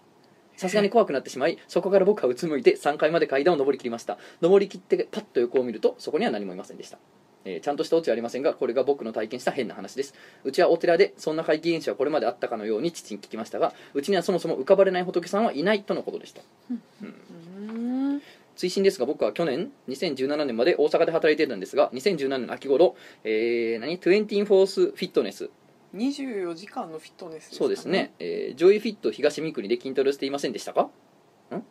[0.63, 4.17] さすがに怖くなってしまいそこから僕はうつむいて3階まで階段を登りきりました。
[4.41, 6.99] 登りきってパッと横を見るとそこには何もいませんでした。
[7.45, 10.15] えーちゃんとしたオチはありませんがこれが僕の体験した変な話です。
[10.45, 16.43] うちはお寺でそんな怪奇現象はこれまであったかのように父に聞きましたがうちにはそもそも浮かばれない仏さんはいないとのことでした。
[16.71, 18.23] うーん。
[18.55, 22.95] 追伸ですが僕は去年2017年まで大阪で働いていたんですが2017年の秋頃、
[23.25, 25.51] えー、何？24フォースフィットネス
[25.95, 30.83] 24時間のフィットネスですねそうですね、えージョイフィット東三国で筋トレをしていませんでしたか？
[30.83, 30.91] ん？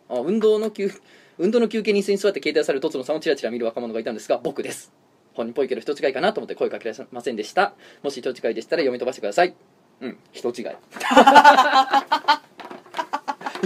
[0.10, 0.92] あ運動の休
[1.40, 4.94] 運動の休憩に椅子に座って携帯されるとつのさんをちらちら見る若者がいたんですが僕です。
[5.34, 7.74] 本人っぽいけど人違いかなと思って声かけられませんでした。
[8.04, 9.56] もし人違いでしたら読み飛ばしてください。
[10.02, 10.54] うん人違い。
[10.64, 10.66] い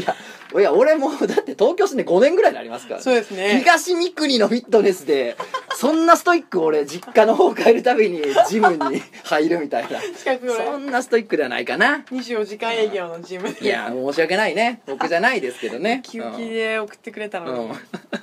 [0.05, 0.15] や
[0.59, 3.59] いや俺もうだって東京住んで5年ぐらいになりますから、そうですね。
[3.59, 5.35] 東三国のフィットネスで
[5.75, 9.99] そんなストイック俺実家の方帰るたびにジムに入るみたいな。
[10.17, 12.05] 近くそんなストイックではないかな。
[12.11, 13.53] 24時間営業のジム。
[13.53, 14.81] でいや申し訳ないね。
[14.85, 16.01] 僕じゃないですけどね。
[16.03, 17.75] 休憩で送ってくれたのに、うん、うん。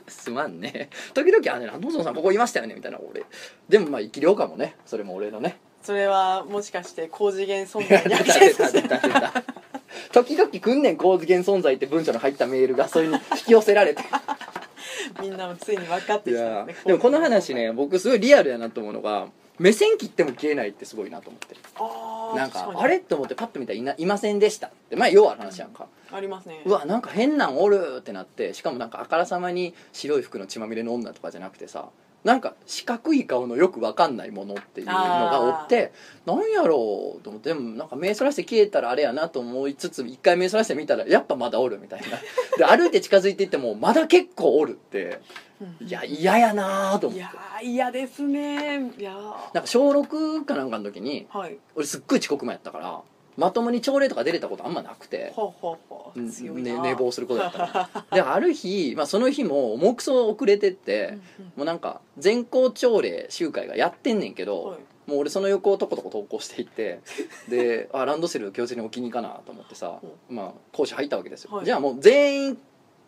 [0.09, 0.91] すまんね。
[1.15, 2.75] 時々あねノゾさんここいましたよね。
[2.75, 3.25] みたいな俺。
[3.69, 4.77] でもまあ生き量かもね。
[4.87, 5.59] それも俺のね。
[5.83, 9.45] それはもしかして高次元存在に出た出た出た出た
[10.11, 14.03] 時々くんねん高次元存在って文章の入ったメールがそれに 引き寄せられて。
[15.21, 24.97] みんなもついに分かっていきたねでもこの話ね僕すごいリアルやなと思うのが目線切っても消えないってすごいなと思ってあーなんかあれって思ってパッと見たらいないませんでしたって。
[24.97, 26.63] まあ要は話やんか、ありますね。
[26.65, 31.89] うわなんか変なんおるってなってしかもなんかあからさまに白い服の血まみれの女とかじゃなくてさ
[32.25, 35.93] なんか四角い顔のよくわかんないものっていうのがおって
[36.25, 42.19] なんやろうと思ってでもなんか目そらして消えたらあれやなと思いつつ一回目そらして見たらやっぱまだおるみたいな。
[42.59, 45.21] で歩いて近づいていってもまだ結構おるって
[45.61, 45.87] うん。
[45.87, 47.19] いや嫌やなと思って。
[47.19, 49.55] いやー嫌ですねいやー。
[49.55, 51.59] なんか小6かなんかの時にはい。
[51.75, 53.01] 俺すっごい遅刻もやったから
[53.37, 55.33] まともに朝礼とか出れたことあんまなくて。
[55.35, 56.29] ほうほうほう。
[56.31, 58.07] 強いな、ね、寝坊することだったら。
[58.13, 61.19] である日、まあ、その日も重くそ遅れてって、
[61.57, 64.79] もうなんか全校朝礼集会がやってんねんけど、はい。
[65.05, 67.01] もう俺その横をとことこ投稿していって
[67.49, 71.65] であランドセル教授に置きに行かなと思ってさ、まあ、講師入ったわけですよ、はい。
[71.65, 72.59] じゃあもう全員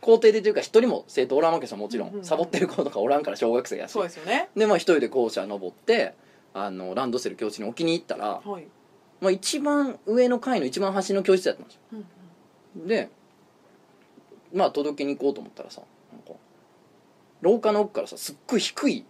[0.00, 3.92] 校庭でというか一人も生徒おらんわけですよもちろん,、うんうんうんサボってる子とかおらんから小学生やし。
[3.92, 4.48] そうですよね。
[4.56, 6.14] でまあ一人で校舎登って
[6.52, 8.66] あのランドセル教室に置きに行ったら、はい、
[9.20, 11.80] まあ、一番上の階の一番端の教室だったんですよ。
[11.92, 13.08] うんうんで
[14.52, 15.82] まあ届けに行こうと思ったらさ
[17.40, 19.04] 廊下の奥からさすっごい低い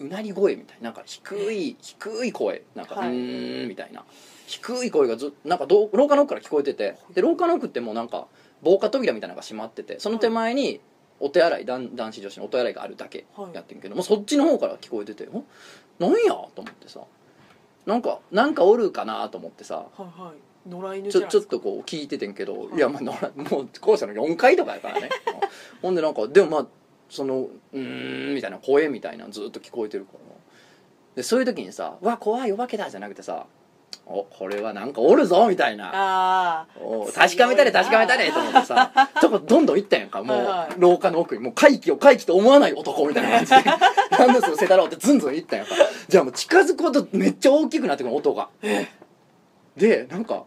[0.00, 3.08] ううなり声みたいななんか低い低い声なんか、はい。
[3.08, 4.04] うーんみたいな。
[4.46, 8.26] 低い声がずなんか廊下の奥から聞こえててで廊下の奥ってもうなんか
[8.62, 10.80] 防火扉みたいなのが閉まっててその手前に
[11.20, 15.44] お手洗い男男子女子のお手洗いがあるだけはいやってんけど、もうそっちの方から聞こえてて「ん
[16.00, 17.00] なんや?」と思ってさ
[17.86, 19.76] なんかなんかおるかなと思ってさ。
[19.76, 20.68] はいはい。
[20.68, 22.76] 野良犬ちょちょっとこう聞いててんけど、はい。
[22.76, 25.08] い、やまあもう校舎の4階とかやからね。
[25.80, 26.66] ほんでなんかでもまあ
[27.08, 30.18] そのうーんみたいな声みたいなのずっと聞こえてるから。
[31.16, 33.46] でそういう時にさ「うわ怖いお化けだ」じゃなくてさ
[34.06, 35.90] 「おこれはなんかおるぞ」みたいな。
[35.92, 38.92] あ「お確かめたれ確かめたれ」と思ってさ。
[39.20, 40.22] とこどんどん行ったやんか。
[40.22, 41.42] もう廊下の奥に。
[41.42, 43.70] もう怪奇を怪奇と思わない男みたいな感じで。
[44.18, 45.74] ランドセル捨てたろうってずんずん行ったやんか。
[46.08, 48.48] じゃあもう近づくほどめっちゃ大きくなってくる音が。
[49.76, 50.42] でなんか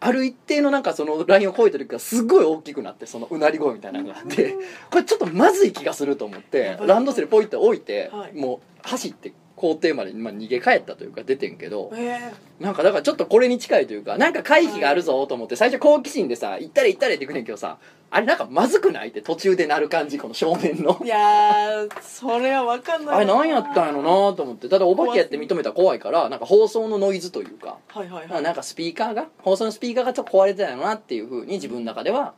[0.00, 4.16] ある一定のなんかそのラインを越えた時からすごい大きくなってそのうなり声みたいなのが。
[4.18, 4.56] あって
[4.90, 8.36] これちょっとまずい気がすると思ってランドセルポイって置いて、はい。
[8.36, 17.78] もう走って校庭まで、まあ、逃げ帰ったというか出てんけどえなんかだからちょっとこれに近いというかなんか回避があるぞと思って最初好奇心でさ行ったれ行ったれって行くねんけどさ
[18.10, 20.94] あれなんかまずくないって途中でなる感じこの少年の。
[20.94, 23.16] ー、いやーそれは分かんない。
[23.16, 32.34] あれ何やったんやろなと思ってただお化けやって認めたら怖いからなんか放送のノイズというかはいはいなんかスピーカーが放送のスピーカーがちょっと壊れてたよなっていうふうに自分の中では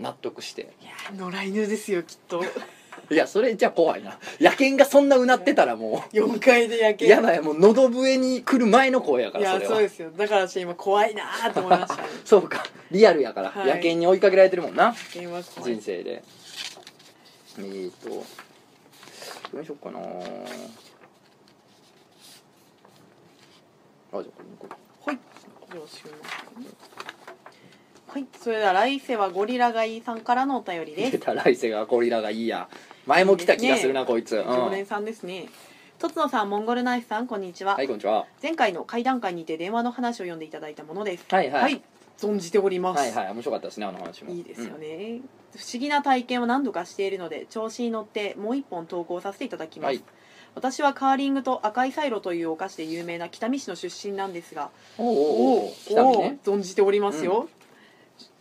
[0.00, 0.72] 納得して。
[0.80, 2.44] いやー野良犬ですよきっと
[3.10, 4.18] いやそれじゃ怖いな。
[4.40, 7.06] 野犬がそんなうなってたらも4階で夜う景。
[7.06, 9.72] やばいもう喉笛に来る前の声やかいやらそれは。
[9.74, 10.10] そうですよ。
[10.16, 12.02] だから私今怖いなーと思いました。
[12.02, 12.64] ね そうか。
[12.90, 13.68] リアルやから、はい。
[13.76, 14.94] 野犬に追いかけられてるもんな。
[15.14, 16.22] 怖い人生で。
[17.58, 18.08] えーと。
[19.52, 24.68] どうしようかなあじゃあこれに行こ
[25.06, 25.10] う。
[25.10, 25.18] はい。
[25.72, 27.17] どうしよう
[28.08, 28.26] はい。
[28.40, 31.12] それでは来世はゴリラがいいさんからのお便りです。
[31.12, 32.68] 出た来世がゴリラがいいや。
[33.06, 35.48] 前も来た気がするな、いいこいつ、うん、常連さんですね。
[35.98, 38.24] とつのさんモンゴルナイフさんこんにちは、はいこんにちは。
[38.42, 41.26] 前回の会談会にて電話の話を読んでいただいたものです。
[41.28, 41.82] はいはい。
[42.16, 43.34] 存じております、はいはい。
[43.34, 44.30] 面白かったですねあの話も。
[44.32, 45.20] いいですよね、
[45.54, 50.02] 不思議な体験を何度かしているので調子に乗ってもう一本投稿させていただきます、はい。
[50.54, 54.70] 私はカーリングと赤いサイロというお菓子で有名な北見市の出身なんですが。
[54.98, 57.48] うん、おうおうおおね存じておりますよ、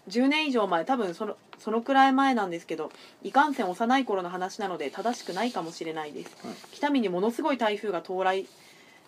[0.08, 2.92] 10年以上前多分そのそのくらい前なんですけど
[3.24, 6.56] いかんせん幼い頃の話なので正しくないかもしれないです、うん。
[6.72, 8.48] 北見にものすごい台風が到来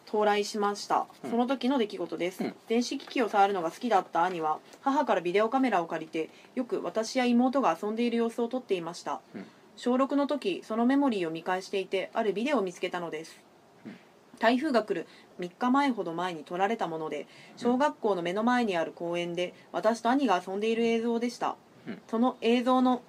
[0.08, 1.06] 到来しました。
[1.24, 1.30] うん。
[1.32, 2.56] その時の出来事です、うん。
[2.68, 9.46] 電子機器を触るのが好きだった兄は母からビデオカメラを借りてよく私や妹が遊んでいる様子を撮っていました、うん。
[9.78, 13.40] 小6の時そのメモリーを見返していてあるビデオを見つけたのです、
[13.86, 13.96] うん。
[14.40, 15.08] 台風が来る
[15.40, 21.56] 3日前ほど前に撮られたもので小学校の目の前にある公園で私と兄が遊んでいる映像でした、
[21.88, 22.02] うん。
[22.08, 23.02] その映像の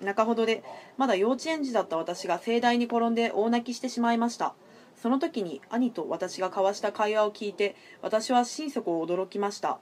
[0.00, 0.62] 中ほどで
[0.96, 4.54] まだ幼稚園児だった私が盛大に転んで大泣きしてしまいました。
[5.00, 9.78] その時に兄と私が交わした会話を聞いて私は心底驚きました。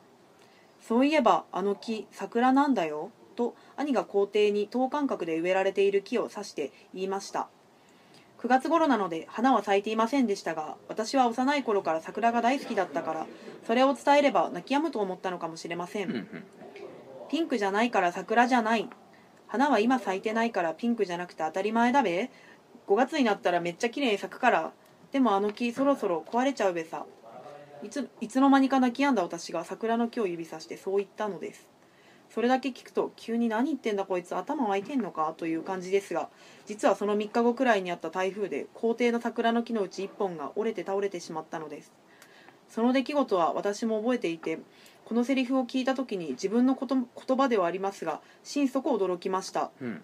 [0.81, 7.49] そういえばあの木桜なんだよと兄が校庭に等間隔で植えられている木を指して言いました
[8.43, 13.27] 9月頃なので花は咲いていませんでしたが私は幼い頃から桜が大好きだったから
[13.67, 16.27] それを伝えれば泣き止むと思ったのかもしれません、
[17.31, 18.91] ピンクじゃないから桜じゃない。
[19.47, 22.31] 花は今咲いてないからピンクじゃなくて当たり前だべ。
[22.89, 24.73] 5月になったらめっちゃ綺麗に咲くから
[25.13, 27.07] でもあの木そろそろ壊れちゃうべさ。
[27.83, 31.67] いついつの間にか泣き止んだ私が桜の木を指さしてそう言ったのです
[32.33, 36.31] それだけ聞くと急に何言ってんだこいつ頭湧いてんのかという感じですが
[36.65, 41.93] 実はその3日後くらいにあった台風で校庭の桜の木のうち1本が折れて倒れてしまったのです。
[42.71, 44.61] その出来事は私も覚えていて
[45.05, 49.71] このセリフを聞いた時に自分のこと言葉ではありますが心底驚きました。
[49.83, 50.03] うん。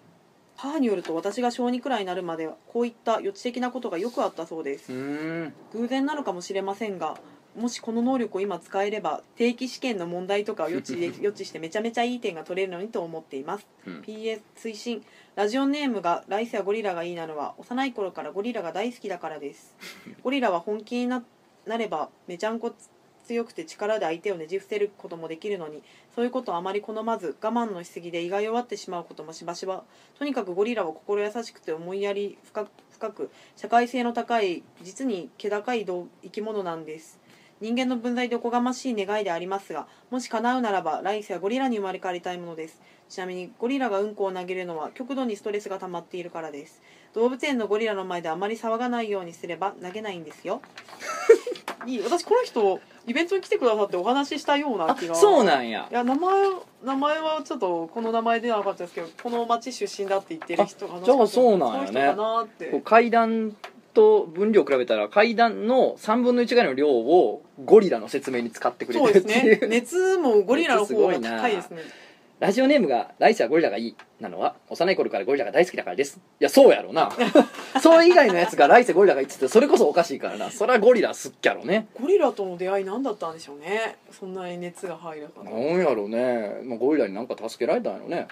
[0.55, 4.91] 母によると私が小2くらいになるまではこういった予知的なことがよくあったそうです。
[5.73, 7.17] 偶然なのかもしれませんが
[7.59, 13.67] もしこの能力を今使えれば定期試験の問題とかを予知で 予知してめちゃめちゃいい点が取れるのにと思っています。
[13.85, 14.01] うん。
[14.01, 15.05] PS 推進。
[15.35, 19.75] ラジオネームが来世はゴリラがいいなのは幼い頃からゴリラが大好きだからです。
[20.23, 21.23] ゴリラは本気にな
[21.65, 22.73] なればめちゃんこ
[23.25, 25.83] 強くて力で相手をねじ伏せることもできるのに
[26.15, 29.83] そういうことをあまり好まず我慢のしすぎで胃が弱ってしまうこともしばしば。
[30.17, 37.19] とにかくゴリラは心優しくて思いやり深く深く社会性の高い実に気高い動生き物なんです
[37.61, 42.81] 人間の分際でおこがましい願いでありますがもし叶うならば来世はゴリラに生まれ変わりたいものです。
[43.09, 46.81] ちなみにゴリラがうんこを投げるのは極度にストレスが溜まっているからです。
[47.13, 50.61] 動物園のゴリラの前であまり騒がないようにすれば投げないんですよ。
[51.87, 52.01] いい。
[52.03, 55.15] 私この人イベントに来てくださってお話ししたようなあ気が。
[55.15, 55.87] そうなんや。
[55.89, 56.43] いや名前
[56.83, 62.81] 名前はちょっとこの名前ではなかったですけどこの町出身だって言ってる人があじゃあそうなんやね。
[62.83, 63.55] 階段
[63.93, 69.49] と分量比べたら階段の3分の1ぐらいの量をゴリラの説明に使ってくれそうてるっていう。
[69.49, 69.67] ですね。
[69.67, 71.81] 熱もゴリラの方が高いですね。
[72.39, 76.21] ラジオネームが「来世はゴリラがいい」なのは幼い頃からゴリラが大好きだからです。
[76.39, 77.11] いやそうやろな。
[77.83, 80.49] それ以外のやつが来世ゴリラがいいっつってそれこそおかしいからな。
[80.49, 81.87] それはゴリラ好きやろね。
[81.99, 83.97] ゴリラとの出会い何だったんでしょうね。
[84.11, 88.27] そんなに熱が入るかななんやろね、まあ、ゴリラになんか助けられたんやろね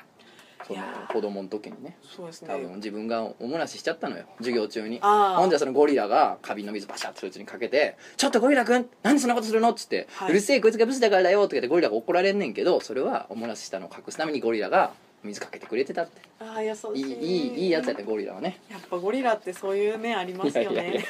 [0.65, 0.79] その
[1.11, 1.97] 子供の時にね。
[2.03, 2.47] そうですね。
[2.47, 4.25] 多分自分がおもらししちゃったのよ。
[4.37, 4.99] 授業中に。
[5.01, 14.93] ああほんじゃそのゴリラが花瓶の水バシャッとそいつにかけて「ちょっとゴリラくんなんでそんなことするの?」っつって、はいうるせえこいつがブスだからだよ」とか言ってゴリラが怒られんねんけどそれはおもらししたのを隠すためにゴリラが
[15.23, 16.21] 水かけてくれてたって。
[16.39, 18.59] ああ優しいいいいいいいやつやったゴリラはね。
[18.69, 21.07] やっぱゴリラってそういう面ありますよいやいやいやね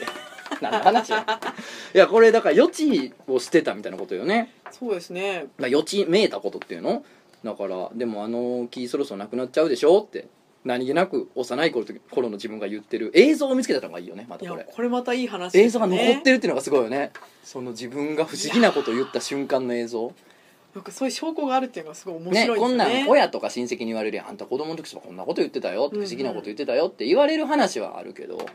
[0.61, 1.25] 何の話や。
[1.93, 4.51] いやこれだから予知をしてたみたいなことよね。
[4.71, 5.47] そうですね。
[5.57, 7.03] まあ予知めいたことっていうの？
[7.43, 9.99] だからでもあの木そろそろなくなっちゃうでしょ？
[9.99, 10.27] って。
[10.65, 14.67] 何気なく幼い頃と頃の自分が言ってる映像を見つけたのがいいよねまたこれ。
[14.69, 17.11] これまたいい話ですよ映像がね残ってるっていうのがすごいよね。
[17.41, 20.11] その自分が不思議なことを言った瞬間の映像。
[20.75, 22.69] なんかそういう証拠があるっていうのがすごい面ね白いですよね。
[22.69, 24.27] こんなん親とか親戚に言われるやん。
[24.27, 25.85] あんた子供の時とかこんなこと言ってたよ。
[25.87, 26.07] ってうんうん。
[26.07, 28.45] 不思議なこと言ってたよって言われる話はあるけど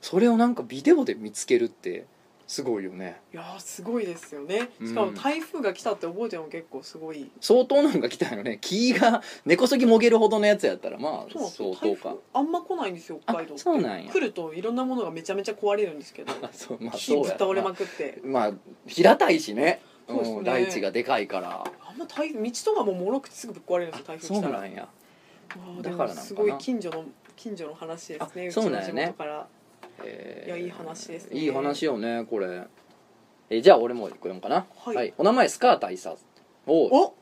[0.00, 2.06] それをなんかビデオで見つけるって
[2.52, 3.18] すごいよね。
[3.32, 4.68] いやーすごいですよね。
[4.78, 4.88] うん。
[4.88, 7.30] しかも台風が来たって覚えてるの結構すごい。
[7.40, 8.58] 相当なんか来たよね。
[8.60, 11.70] 木が根こそぎもげるほどのやつやったらまあそうなんですよ。
[11.70, 12.08] 台相当か。
[12.10, 14.12] 風あんま来ないんですよ北海道あそうなんや。
[14.12, 16.32] 来るといろんなものがめちゃめちゃ壊れるんですけど。
[16.42, 18.20] あ そうまあ木そうや倒れなまくって。
[18.22, 18.52] まあ
[18.86, 19.80] 平たいしね。
[20.06, 20.40] そうですね。
[20.42, 21.64] ん大地がでかいから。
[21.88, 24.42] あんま台風道とかももろくてすぐぶっ壊れるんですよ台風来たら。
[24.42, 24.88] そうなんや。
[25.48, 26.20] あーでだからなのかな。
[26.20, 29.02] もすごい近所の近所の話ですねあうちのそうなんやね。
[29.04, 29.48] 地元から
[30.04, 31.40] えーいやいい話ですね。
[31.40, 32.62] いい話よねこれ。
[33.50, 34.66] えーじゃあ俺も一個読むかな。
[34.76, 35.12] はい。
[35.18, 36.16] お名前スカー大佐
[36.66, 37.04] お。
[37.04, 37.14] お。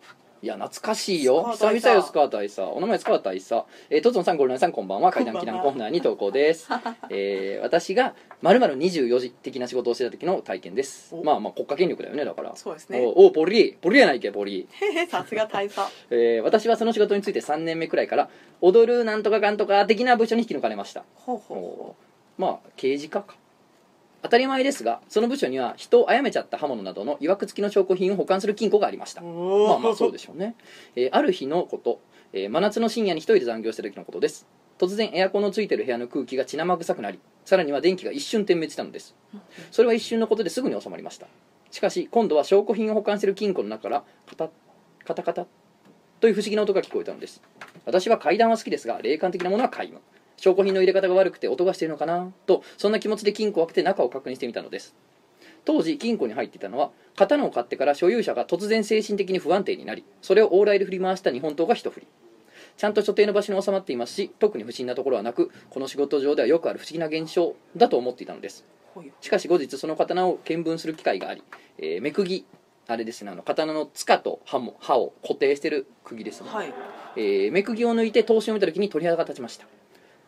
[0.42, 1.50] いや懐かしいよ。
[1.52, 5.12] 久々よスカー大佐お名前スカー大佐えー、とつのさんゴルナさんこんばんは。
[5.12, 6.66] 階段祈願コーナーに投稿です。
[7.10, 11.14] えー私がまるまる24時的な仕事をしてた時の体験です。
[11.14, 11.22] お。
[11.22, 12.56] まあまあ国家権力だよねだから。
[12.56, 13.00] そうですね。
[13.00, 15.92] おおポリポリやないけポリへへさすが大佐。
[16.10, 18.30] えー私はその仕事について3年目くらいから
[18.62, 21.04] 踊るなんとかかんとか的な部署に引き抜かれました。
[21.16, 21.96] ほうほうほお
[22.40, 23.36] まあ刑事課か。
[24.22, 29.22] 当たり前ですがその部署には人を殺めちゃった刃物などの曰く付きの証拠品を保管する金庫がありました。
[29.22, 29.28] ま
[29.76, 30.56] あまあそうでしょうね、
[30.96, 32.00] えーある日のこと、
[32.32, 34.46] えー真夏の深夜に一人で残業した時のことです。
[34.78, 39.14] 突然エアコンのついてる部屋の空気が血生臭くなりさらには電気が一瞬点滅したのです。
[39.70, 41.26] それは一瞬のことですぐに収まりました。
[41.70, 44.50] しかし今度は証拠品を保管している金庫の中からカタ
[45.04, 45.46] カタカタ
[46.20, 47.42] という不思議な音が聞こえたのです。
[47.86, 50.00] 私は階段は好きですが霊感的なものは皆無
[50.40, 52.32] 証拠品の入れ方が悪くて音がしているのかな？
[52.46, 54.94] とそんな気持ちで金庫を開けて中を確認してみたのです。
[55.64, 62.06] 当時金庫に入っていたのは刀を買ってから所有者が突然精神的に不安定になりそれを往来で振り回した日本刀が一振り。
[62.78, 68.64] ちゃんと所定の場所に収まっていますし特に不審なところはなくこの仕事上ではよくある不思議な現象だと思っていたのです。
[69.20, 71.42] しかし後日その刀を見分する機会があり、
[71.76, 72.46] えー目釘
[72.88, 76.74] あれですねあの刀の塚と刃も刃を固定してる釘ですね、はい。
[77.16, 79.66] えー目釘を抜いて刀身を見た時に鳥肌が立ちました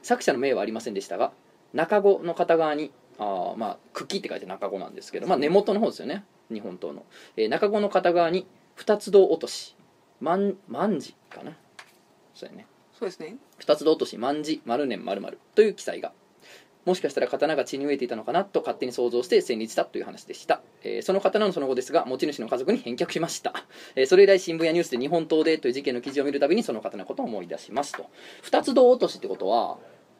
[0.02, 1.32] 作者の命はありませんでしたが
[1.72, 6.24] 中子の片側にあーまあ茎って書いて中子なんですけど、まあ、根元の方ですよね。
[6.50, 7.04] 日本刀の、
[7.36, 9.76] えー中子の片側に二つ胴落とし。
[10.20, 11.56] 万万字かな。
[12.34, 12.66] そうやね。
[12.92, 13.36] そうですね。
[13.58, 16.12] 二つ胴落とし万字丸年丸々という記載が
[16.84, 23.52] もしかしたら刀が血に飢えていたのかなと勝手に想像して戦慄したという話でした、えーその刀のその後ですが持ち主の家族に返却しました、
[23.94, 28.10] えーそれ以来新聞やニュースで日本刀でという事件の記事を見るたびにその刀のことを思い出しますと。
[28.42, 29.78] 二つ胴落としってことは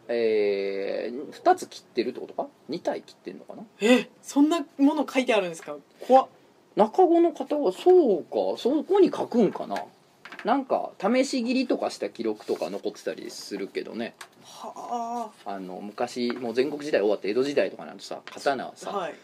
[0.08, 3.62] えー、2つ切ってるってことか？2体切ってるのかな？
[3.80, 5.76] えそんなもの書いてあるんですか？
[6.06, 6.26] 怖っ。
[6.74, 9.76] 中子の方はそうかそこに書くんかな？
[10.44, 14.14] なんか試し切りとかした記録とか残ってたりするけどね。
[14.42, 15.60] はあ。
[15.60, 19.14] の昔もう全国時代終わって江戸時代とかなんとさ刀はさ、あはい。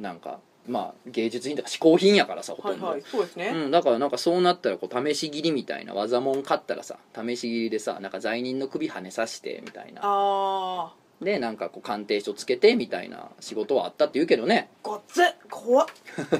[0.00, 10.00] なんかまあ芸術品とか嗜好品やからさほとんど、はいはいそうですね、うん、だからなんかそうなったらこう試し切りみたいな技もん買ったらさ試し切りでさなんか罪人の首跳ねさしてみたいな。
[10.04, 14.68] あでなんかこう鑑定書つけてみたいな仕事はあったって言うけどね。
[14.82, 15.86] ーごっつ怖っ。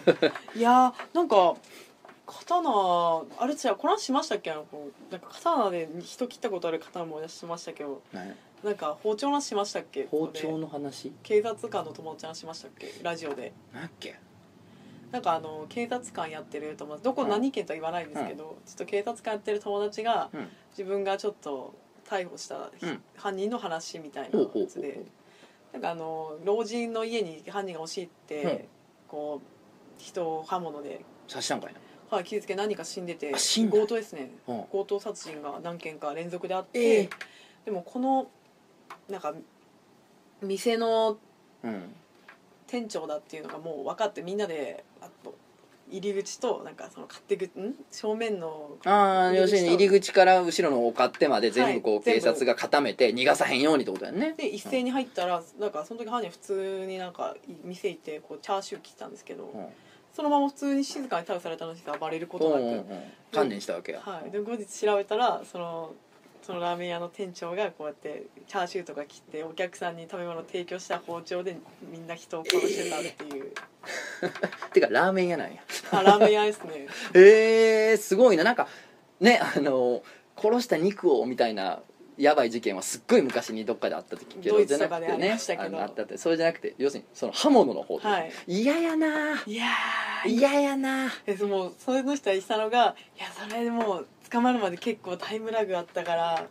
[0.57, 1.55] いやーなんか
[2.27, 4.51] 刀あれ違うこの話しましたっけ？
[4.51, 8.03] あのこうなんか刀で人切ったことある刀もしましたけど。
[8.13, 10.09] ねなんか包丁の話しましたっけ？
[10.11, 11.13] 包丁の話？
[11.23, 12.95] 警察官の友達の話しましたっけ？
[13.03, 13.53] ラジオで。
[13.75, 14.17] なんやっけ？
[15.13, 20.49] なんかあの警察官やってる友達どこうん何県とは言わないんですけど、ちょっと警察官やってる友達がうん。
[20.71, 21.75] 自分がちょっと
[22.09, 23.03] 逮捕したうん。
[23.17, 25.05] 犯人の話みたいなほうほうやつでほうほう。
[25.75, 28.65] なんかあの老人の家に犯人が押し入って、うん。
[29.09, 31.75] こう人を刃物で、刺したんかい
[32.11, 33.77] はい、傷つけ何人か死んでてあ死んだ。
[33.77, 34.31] 強盗ですね。
[34.47, 34.65] な、うん。
[34.65, 37.11] 強盗殺人が何件か連続であって、ええ。
[37.65, 38.27] でもこの
[39.09, 39.35] なんか
[40.43, 41.19] 店の
[41.63, 41.83] うん
[42.67, 45.35] 店長だっていうのがもう分かってみんなであと
[45.91, 47.75] 入り口となんかその勝手口ん？
[47.91, 54.35] 正面のああ要するに入り口から後ろの丘ってまで全部こうはい警察が固めて逃がさへんようにってことだよね。
[54.37, 59.67] で一斉に入ったらなんかその時犯人普通になんか店行ってこうチャーシュー切ってたんですけど、うん
[60.15, 62.85] そのまま普通に静かに逮捕されたのですがバレることなく、うんうんうん。
[63.33, 64.01] 観念したわけや。
[64.01, 65.93] はい、で後日調べたらその
[66.43, 71.57] そのラーメン屋の店長がこうやってチャーシューとか切ってお客さんに食べ物を提供した包丁で
[71.91, 73.53] みんな人を殺してたっていう
[74.75, 75.63] てかラーメン屋なんや。
[75.91, 76.87] あラーメン屋ですね。
[77.15, 78.45] えー、すごいな。
[78.45, 78.69] なんか
[79.21, 80.03] ねあの
[80.37, 81.81] 殺した肉をみたいな
[82.17, 85.81] やばい事件はすっごい昔にどっかであった時けどドイツじゃなくてとかでありねましたけど。
[85.81, 88.07] あったってそれじゃなくて要するにその刃物の方で。
[88.07, 88.33] はい。
[88.47, 89.43] 嫌やな。
[89.47, 90.29] いやー。
[90.31, 91.13] 嫌やな。
[91.27, 96.47] えそのその人は言ってたのがいやそれでもう捕まるまで結構タイムラグあったから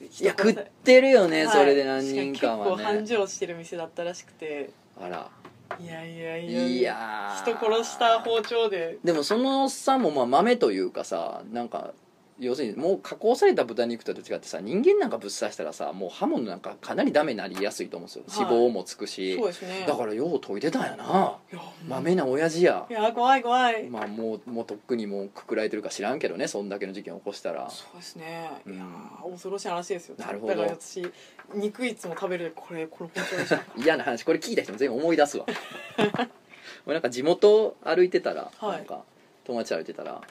[0.00, 1.56] いや食ってるよね、はい。
[1.56, 4.70] それで何人かはしかも結構繁ね盛してる店だったらしくて。
[5.00, 5.30] あら。
[5.78, 7.54] いやいやいやいやー。
[7.54, 8.98] 人殺した包丁で。
[9.04, 11.94] でもそのおっさんもまあ豆というかさなんか
[12.40, 18.24] 要するにもう加工された豚肉と違ってさ人間なんかぶっ刺したらさもう刃物なんかかなりダメになりやすいと思うんですよ。
[18.26, 18.52] はい。
[18.52, 19.84] 脂肪もつくし、そうですね。
[19.86, 21.36] だからよう研いでたんやな。
[21.52, 22.86] いや豆な親父や。
[22.88, 27.68] いや怖い怖い、まあもうもうとっくにもうくくられてるか知らんけどねそんだけの事件起こしたら。
[27.68, 28.50] そうですね。
[28.66, 30.14] いやうんー恐ろしい話ですよ。
[30.18, 30.54] なるほど。
[30.54, 31.06] だから私
[31.54, 33.60] 肉いつも食べるでこれこの包丁でした。
[33.76, 34.24] 嫌な話。
[34.24, 35.44] これ聞いた人も全員思い出すわ。
[36.86, 38.78] 俺なんか地元歩いてたら、はい。
[38.78, 39.04] なんか
[39.44, 40.22] 友達歩いてたら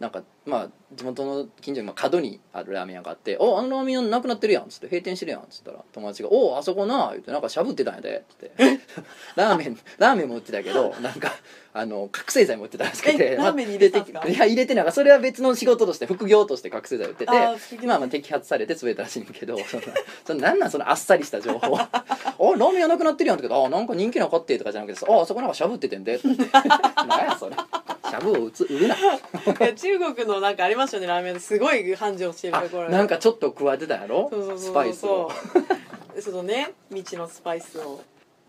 [0.00, 8.52] なんかまあ地元の近所にまあ角にあるラーメン屋があって「おあのラーメン屋なくなってるやん」っつって「閉店してるやん」っつったら友達が「おあそこな」言って「なんかしゃぶってたんやで」って。
[9.34, 11.32] ラーメンラーメンも売ってたけどなんか
[11.72, 13.36] あの覚醒剤も売ってたらしくてえ？
[13.36, 14.92] ラーメンに入れていや入れてない。
[14.92, 19.86] それは別の仕事として副業として覚醒剤売っててあー副業まあまあ摘発されて潰れたらしいんだけどそんな
[20.26, 20.70] そんななんなん？
[20.70, 26.36] そのあっさりした情報あラーメン屋なくなってるやんってあなんか人気なかってとかじゃなくてさああそこなんかしゃぶっててんで何
[27.26, 27.56] やそれ。
[27.56, 28.94] しゃぶを打つ売るな。
[29.74, 31.40] 中国のなんかありましたよねラーメンで。
[31.40, 32.88] すごい繁盛してるあところ。
[32.90, 34.28] なんかちょっと加えてたんやろ？
[34.30, 35.30] そうそうそうそうスパイスを。
[36.20, 38.00] そのね未知のスパイスを。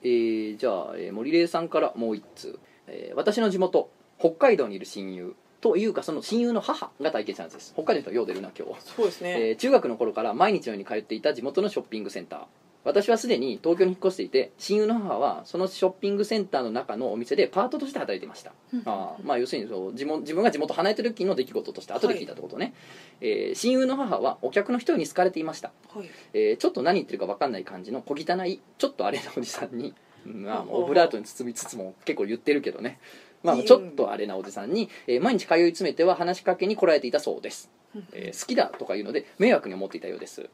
[0.04, 7.74] えーじゃあ、えー森玲さんからもう一通、えー私の地元北海道にいる親友というかその親友の母が体験したんです。
[7.74, 12.40] 北海道の人よう出るな今日そうですね、えー中学の頃から毎日のように通っていた地元のショッピングセンター
[12.86, 18.54] 私はすでに東京に引っ越していて親友の母はそのショッピングセンターの中のお店でパートとして働いていました。
[18.86, 22.74] あーまあ要するにそう地元自分が地元離れてる時の出来事として後で聞いたってことね、
[23.20, 26.10] えー親友の母はお客の一人に好かれていました、はい。
[26.34, 29.94] えーちょっと何言ってるか分かんない感じの小汚いちょっとあれなおじさんに、
[30.26, 33.00] うんまあ、オブラートに包みつつも結構言ってるけどね。
[33.44, 37.72] まあいいちょっとあれなおじさんに、えー毎日通い詰めては話しかけに来られていたそうです。
[38.14, 40.50] えー好きだとか言うので迷惑に思っていたようです、うん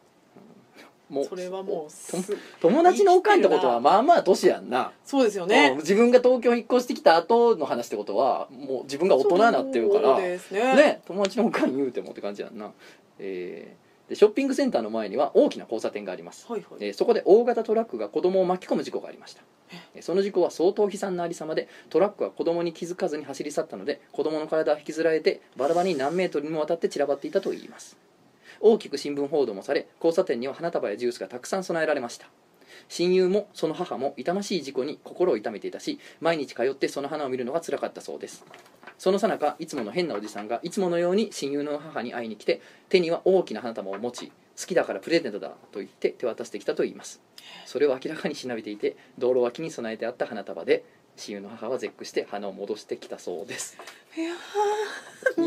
[1.11, 1.91] もうそれはもう
[2.61, 10.15] 友達のおかんってことはまあまあ年やんな、そうですようんね自分が東京引っ越してきた後の話ってことはもう自分が大人になってるから。
[10.15, 10.75] そうですね。
[10.75, 12.71] ね友達のおかん言うてもって感じやんな、
[13.19, 13.81] えー
[14.11, 16.79] でショッピングセンターの前には大きな交差点があります、はいはい。
[16.81, 19.41] えーそこで大型トラックが子供を巻き込む事故がありました。
[19.95, 27.97] えーその事故は相当悲惨なありさまでトラックは子供に気づかずに走り去ったので子供の体は引きずられてバラバラに何メートルにもわたって散らばっていたといいます
[28.61, 32.27] 大きく新聞報道もされ交差点には花束やジュースがたくさん備えられました。
[32.87, 38.45] 親友もその母も痛ましい事故に心を痛めていたし毎日通ってその花を見るのが辛かったそうです。
[38.97, 47.21] そのさなかいつもの変なおじさんがいつものように親友の母に会いに来て手には大きな花束を持ち好きだからプレゼントだと言って手渡してきたといいます。
[47.65, 50.83] それを明らかにしなびていて道路脇に備えてあった花束で
[51.17, 53.77] 親友の母は絶句して花を戻してきたそうです。
[54.17, 54.33] いや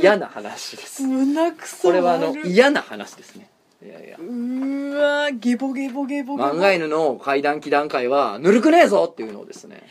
[0.00, 1.02] 嫌な話です。
[1.02, 1.88] ー胸くそ。
[1.88, 3.48] これはあの嫌な話ですね。
[3.84, 4.16] いやいや。
[4.18, 6.48] うーわーゲボゲボゲボゲボ。
[6.48, 9.82] 漫画犬の階段気段階はぬるくねえぞっていうのをですね。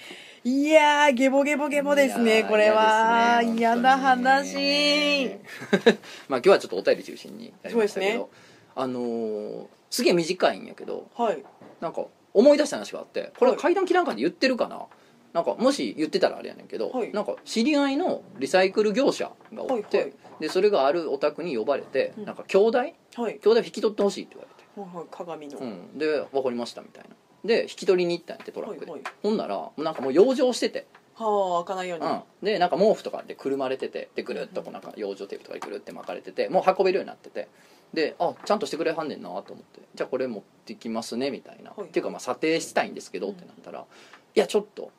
[0.45, 3.41] いやーゲボゲボゲボですいやーねこれは。
[3.43, 4.55] 嫌ですね嫌な話。
[4.55, 5.41] ね。
[6.30, 8.30] まあ今日はちょっとお便り中心にやりましたけど、
[8.76, 11.43] そあのーすげえ短いんやけどはい。
[11.80, 13.59] なんか思い出した話があってこれはい。
[13.59, 14.86] 階段気段階で言ってるかな？
[15.34, 17.12] なんかもし言ってたらあれやねんけど、はい。
[17.12, 20.14] なんか知り合いのリサイクル業者がおって、はいはい。
[20.40, 22.26] でそれがあるお宅に呼ばれて、うん。
[22.26, 22.78] なんか兄弟？
[22.78, 22.94] はい。
[23.16, 24.64] 兄弟引き取ってほしいって言われて。
[24.80, 27.16] はいはい鏡の、うん、で分かりましたみたいな。
[27.46, 29.14] で引き取りに行ったんやってトラックで、はいはい。
[29.22, 30.88] ほんならもうなんかもう養生してて。
[31.16, 37.48] はあ開かないように、うん、でなんか毛布とかでくるまれててでぐるっとこうなんか養生テープとかでぐるって巻かれててもう運べるようになってて。
[37.94, 39.82] であちゃんとしてくれはんねんなと思って。
[39.94, 41.90] じゃあこれ持ってきますねみたいな、はい。
[41.90, 43.86] っていうかまあ査定したいんですけどってなったら、
[44.34, 44.90] いやちょっと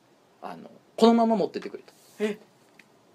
[0.44, 1.92] あのこのまま持ってってくれと。
[2.20, 2.38] え？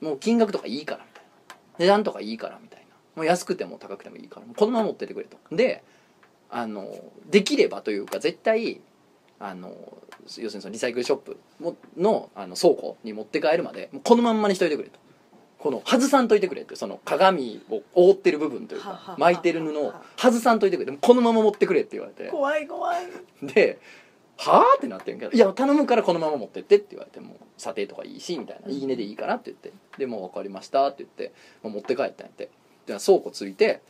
[0.02, 1.56] もう金額とかいいからみたいな。
[1.78, 2.86] 値段とかいいからみたいな。
[3.16, 4.46] もう安くても高くてもいいから。
[4.56, 5.38] このまま持ってってくれと。
[5.56, 5.84] で
[6.50, 6.88] あの
[7.30, 8.82] できればというか絶対
[9.40, 15.00] あの要するにそのリサイクルショップものあの倉庫に持って帰るまでもうこのまんまにしといてくれと。
[15.60, 22.30] この外さんといてくれってその鏡を覆ってる部分というか巻いてる布を外さんといてくれこのまま持ってくれって言われて。
[22.30, 23.06] 怖い怖い。
[23.44, 23.78] で
[24.40, 29.72] 「はあ?」ってなってんけど「いや頼むからこのまま持ってって」って言われてもう査定とかいいしみたいな「いいねでいいから」って言って。
[29.98, 32.50] でもう分かりましたって言って、まあ持って帰ったんやって。
[32.86, 33.82] で倉庫着いて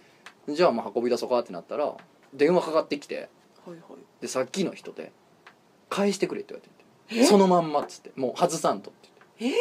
[0.48, 1.96] じゃあまあ運び出そうかってなったら
[2.34, 3.16] 電話かかってきて。
[3.16, 3.22] は
[3.68, 3.80] いはい。
[4.22, 5.12] でさっきの人で
[5.90, 7.26] 「返してくれ」って言われてて。
[7.26, 8.12] そのまんまっつって。
[8.16, 9.56] もう外さんとって言っ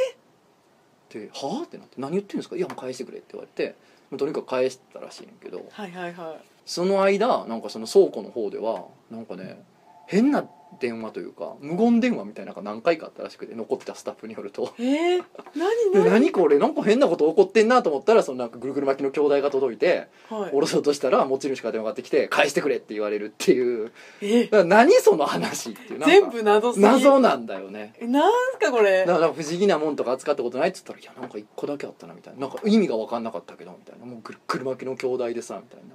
[1.10, 1.26] て。
[1.26, 3.74] で「はあ?」ってなって「何言ってるんですか?」「いやもう返してくれ」って言われて。
[4.16, 5.66] とにかく返したらしいねんけど。
[5.70, 6.40] はいはいはい。
[6.64, 9.62] その間なんかその倉庫の方ではなんかね
[10.06, 10.48] 変な
[10.80, 14.74] 電話というか無言電話みたいなのが何回かあったらしくて残ってたスタッフによると。
[14.78, 15.24] えー、
[15.56, 16.10] 何で何？
[16.10, 16.58] 何これ？
[16.58, 20.50] なんか変なこと起こってんなと思ったらそのなんかぐるぐる巻きの兄弟が届いてはい。
[20.50, 23.92] 下ろそうとしたら持ち主から電話がかかってきて返してくれって言われるっていう。
[24.20, 27.94] えだから何その話っていうなんか全部謎すぎ謎なんだよね。
[28.00, 29.06] えなんすかこれ？
[29.06, 32.40] だから不思議なもんとか扱ったことないっつったら「いやなんか一個だけあったな」みたいな。
[32.40, 34.06] なんか意味が分かんなかったけどみたいな。
[34.06, 35.94] もうぐるぐる巻きの兄弟でさみたいな。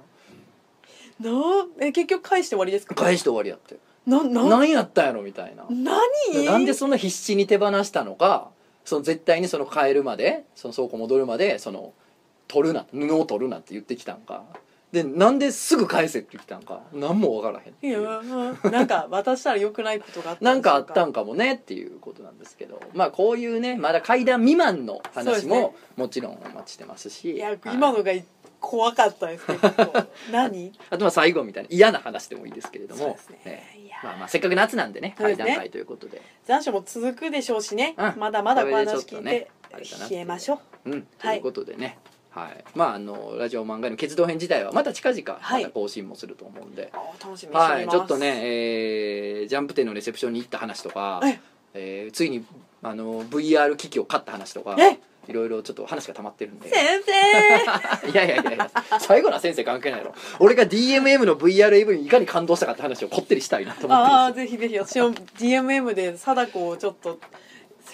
[1.20, 2.94] なえ結局返して終わりですか？
[2.96, 5.64] 返して終わりやってなな何やったんやろみたいな。
[5.70, 6.44] 何？
[6.44, 8.48] なんでそんな必死に手放したのか
[8.84, 11.92] その絶対にその帰るまでその倉庫戻るまでその
[12.46, 14.44] 取るな布を取るなって言ってきたんか
[14.94, 16.80] でなんですぐ返せって来たんか？
[16.92, 22.80] 何も分からへんっていやいうなんか渡したら良くないことがあったなんかあったんんかもねっていうことなんですけど。
[22.94, 25.54] まあこういうねまだ階段未満のそうですね。
[25.54, 27.32] 話ももちろんお待ちしてますし。
[27.32, 27.58] いやはい。
[27.66, 28.12] 今のが
[28.60, 30.72] 怖かったです結構 何？
[30.90, 33.00] あとまあ最後みたいな嫌な話でもいいですけれども。
[33.04, 33.40] そうですね。
[33.44, 35.44] ねいやまあまあせっかく夏なんでねそうですね。
[35.44, 36.22] 階段会ということで。
[36.46, 38.14] 残暑も続くでしょうしね、うん。
[38.16, 40.20] まだまだお話聞いでちょっとねてあれかなっていう。
[40.20, 40.90] 冷えましょう。
[40.90, 41.36] うん、とはい。
[41.38, 41.98] いうことでね、
[42.34, 45.62] はい、まああのラジオ漫画の決動編自体はまた近々はい。
[45.62, 46.90] また更新もすると思うんで、はい、
[47.80, 47.96] ります。
[47.96, 51.38] ちょっとね、えージャンプ店のレセプションに行った話とかえ、
[51.74, 52.44] えーついに
[52.82, 54.98] あの VR 機器を買った話とかえ？
[55.26, 56.68] いろいろちょっと話が溜まってるんで。
[56.68, 57.02] 先
[58.02, 58.10] 生！
[58.10, 60.14] いやいやいやいや最後のは先生関係ないやろ。
[60.40, 64.76] 俺が DMM の VRAV にいかに感動したかって話をこってりしたいなと思ってああぜひぜひ。
[64.78, 67.20] 私も DMM で貞子をちょっと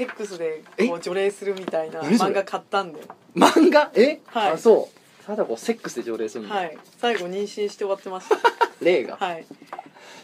[0.00, 2.30] セックスでこう除霊するみたいな何それ？
[2.30, 3.00] 漫画買ったんで
[3.36, 3.90] 漫画？
[3.94, 4.52] え、はい。
[4.52, 5.26] あそう。
[5.26, 6.78] ただこうセックスで条例するの、はい。
[6.98, 8.36] 最後妊娠して終わってました
[8.82, 9.16] 霊が？
[9.16, 9.44] はい。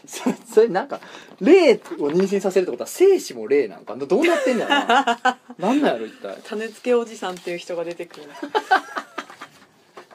[0.07, 0.22] そ
[0.55, 1.01] それなんか
[1.41, 3.95] 霊を妊娠させるってことは精子も霊なんか？
[3.97, 5.39] どうなってんだろうな？
[5.59, 6.39] なんなんやろ一体？
[6.45, 8.22] 種付けおじさんっていう人が出てくる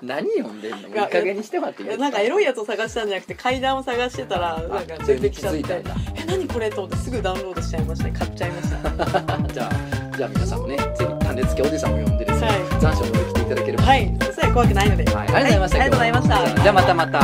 [0.02, 0.78] 何読んでんの？
[0.78, 2.06] もういい加減にしてもらっていいいですか？
[2.06, 5.64] やなんかエロいやつを探したんじゃなくて階段を探してたらなんか出てきちゃって
[6.16, 8.06] え何これと思ってすぐダウンロードしちゃいました。
[8.06, 8.78] ね買っちゃいました。
[9.54, 12.58] じゃあじゃあ皆さんもねぜひ種付けおじさんも読んでですね、はい。
[12.82, 13.84] 残暑を乗り切っていただければ。
[13.84, 14.18] はい。
[14.34, 15.04] それは怖くないので。
[15.06, 16.62] はい、ありがとうございました、はいありがとうございました。
[16.62, 17.20] じゃあまたまた。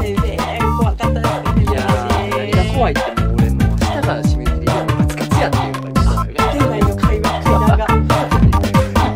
[0.00, 1.62] 先生怖かったですね。
[1.62, 6.34] いやー何が怖いってもう俺もう明日から締め切りでもうカツカツやっていうのが言ってたよね。
[6.52, 7.86] 店内の階段が。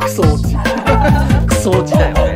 [0.04, 0.56] クソ落ち
[1.46, 2.33] クソ落ちだよ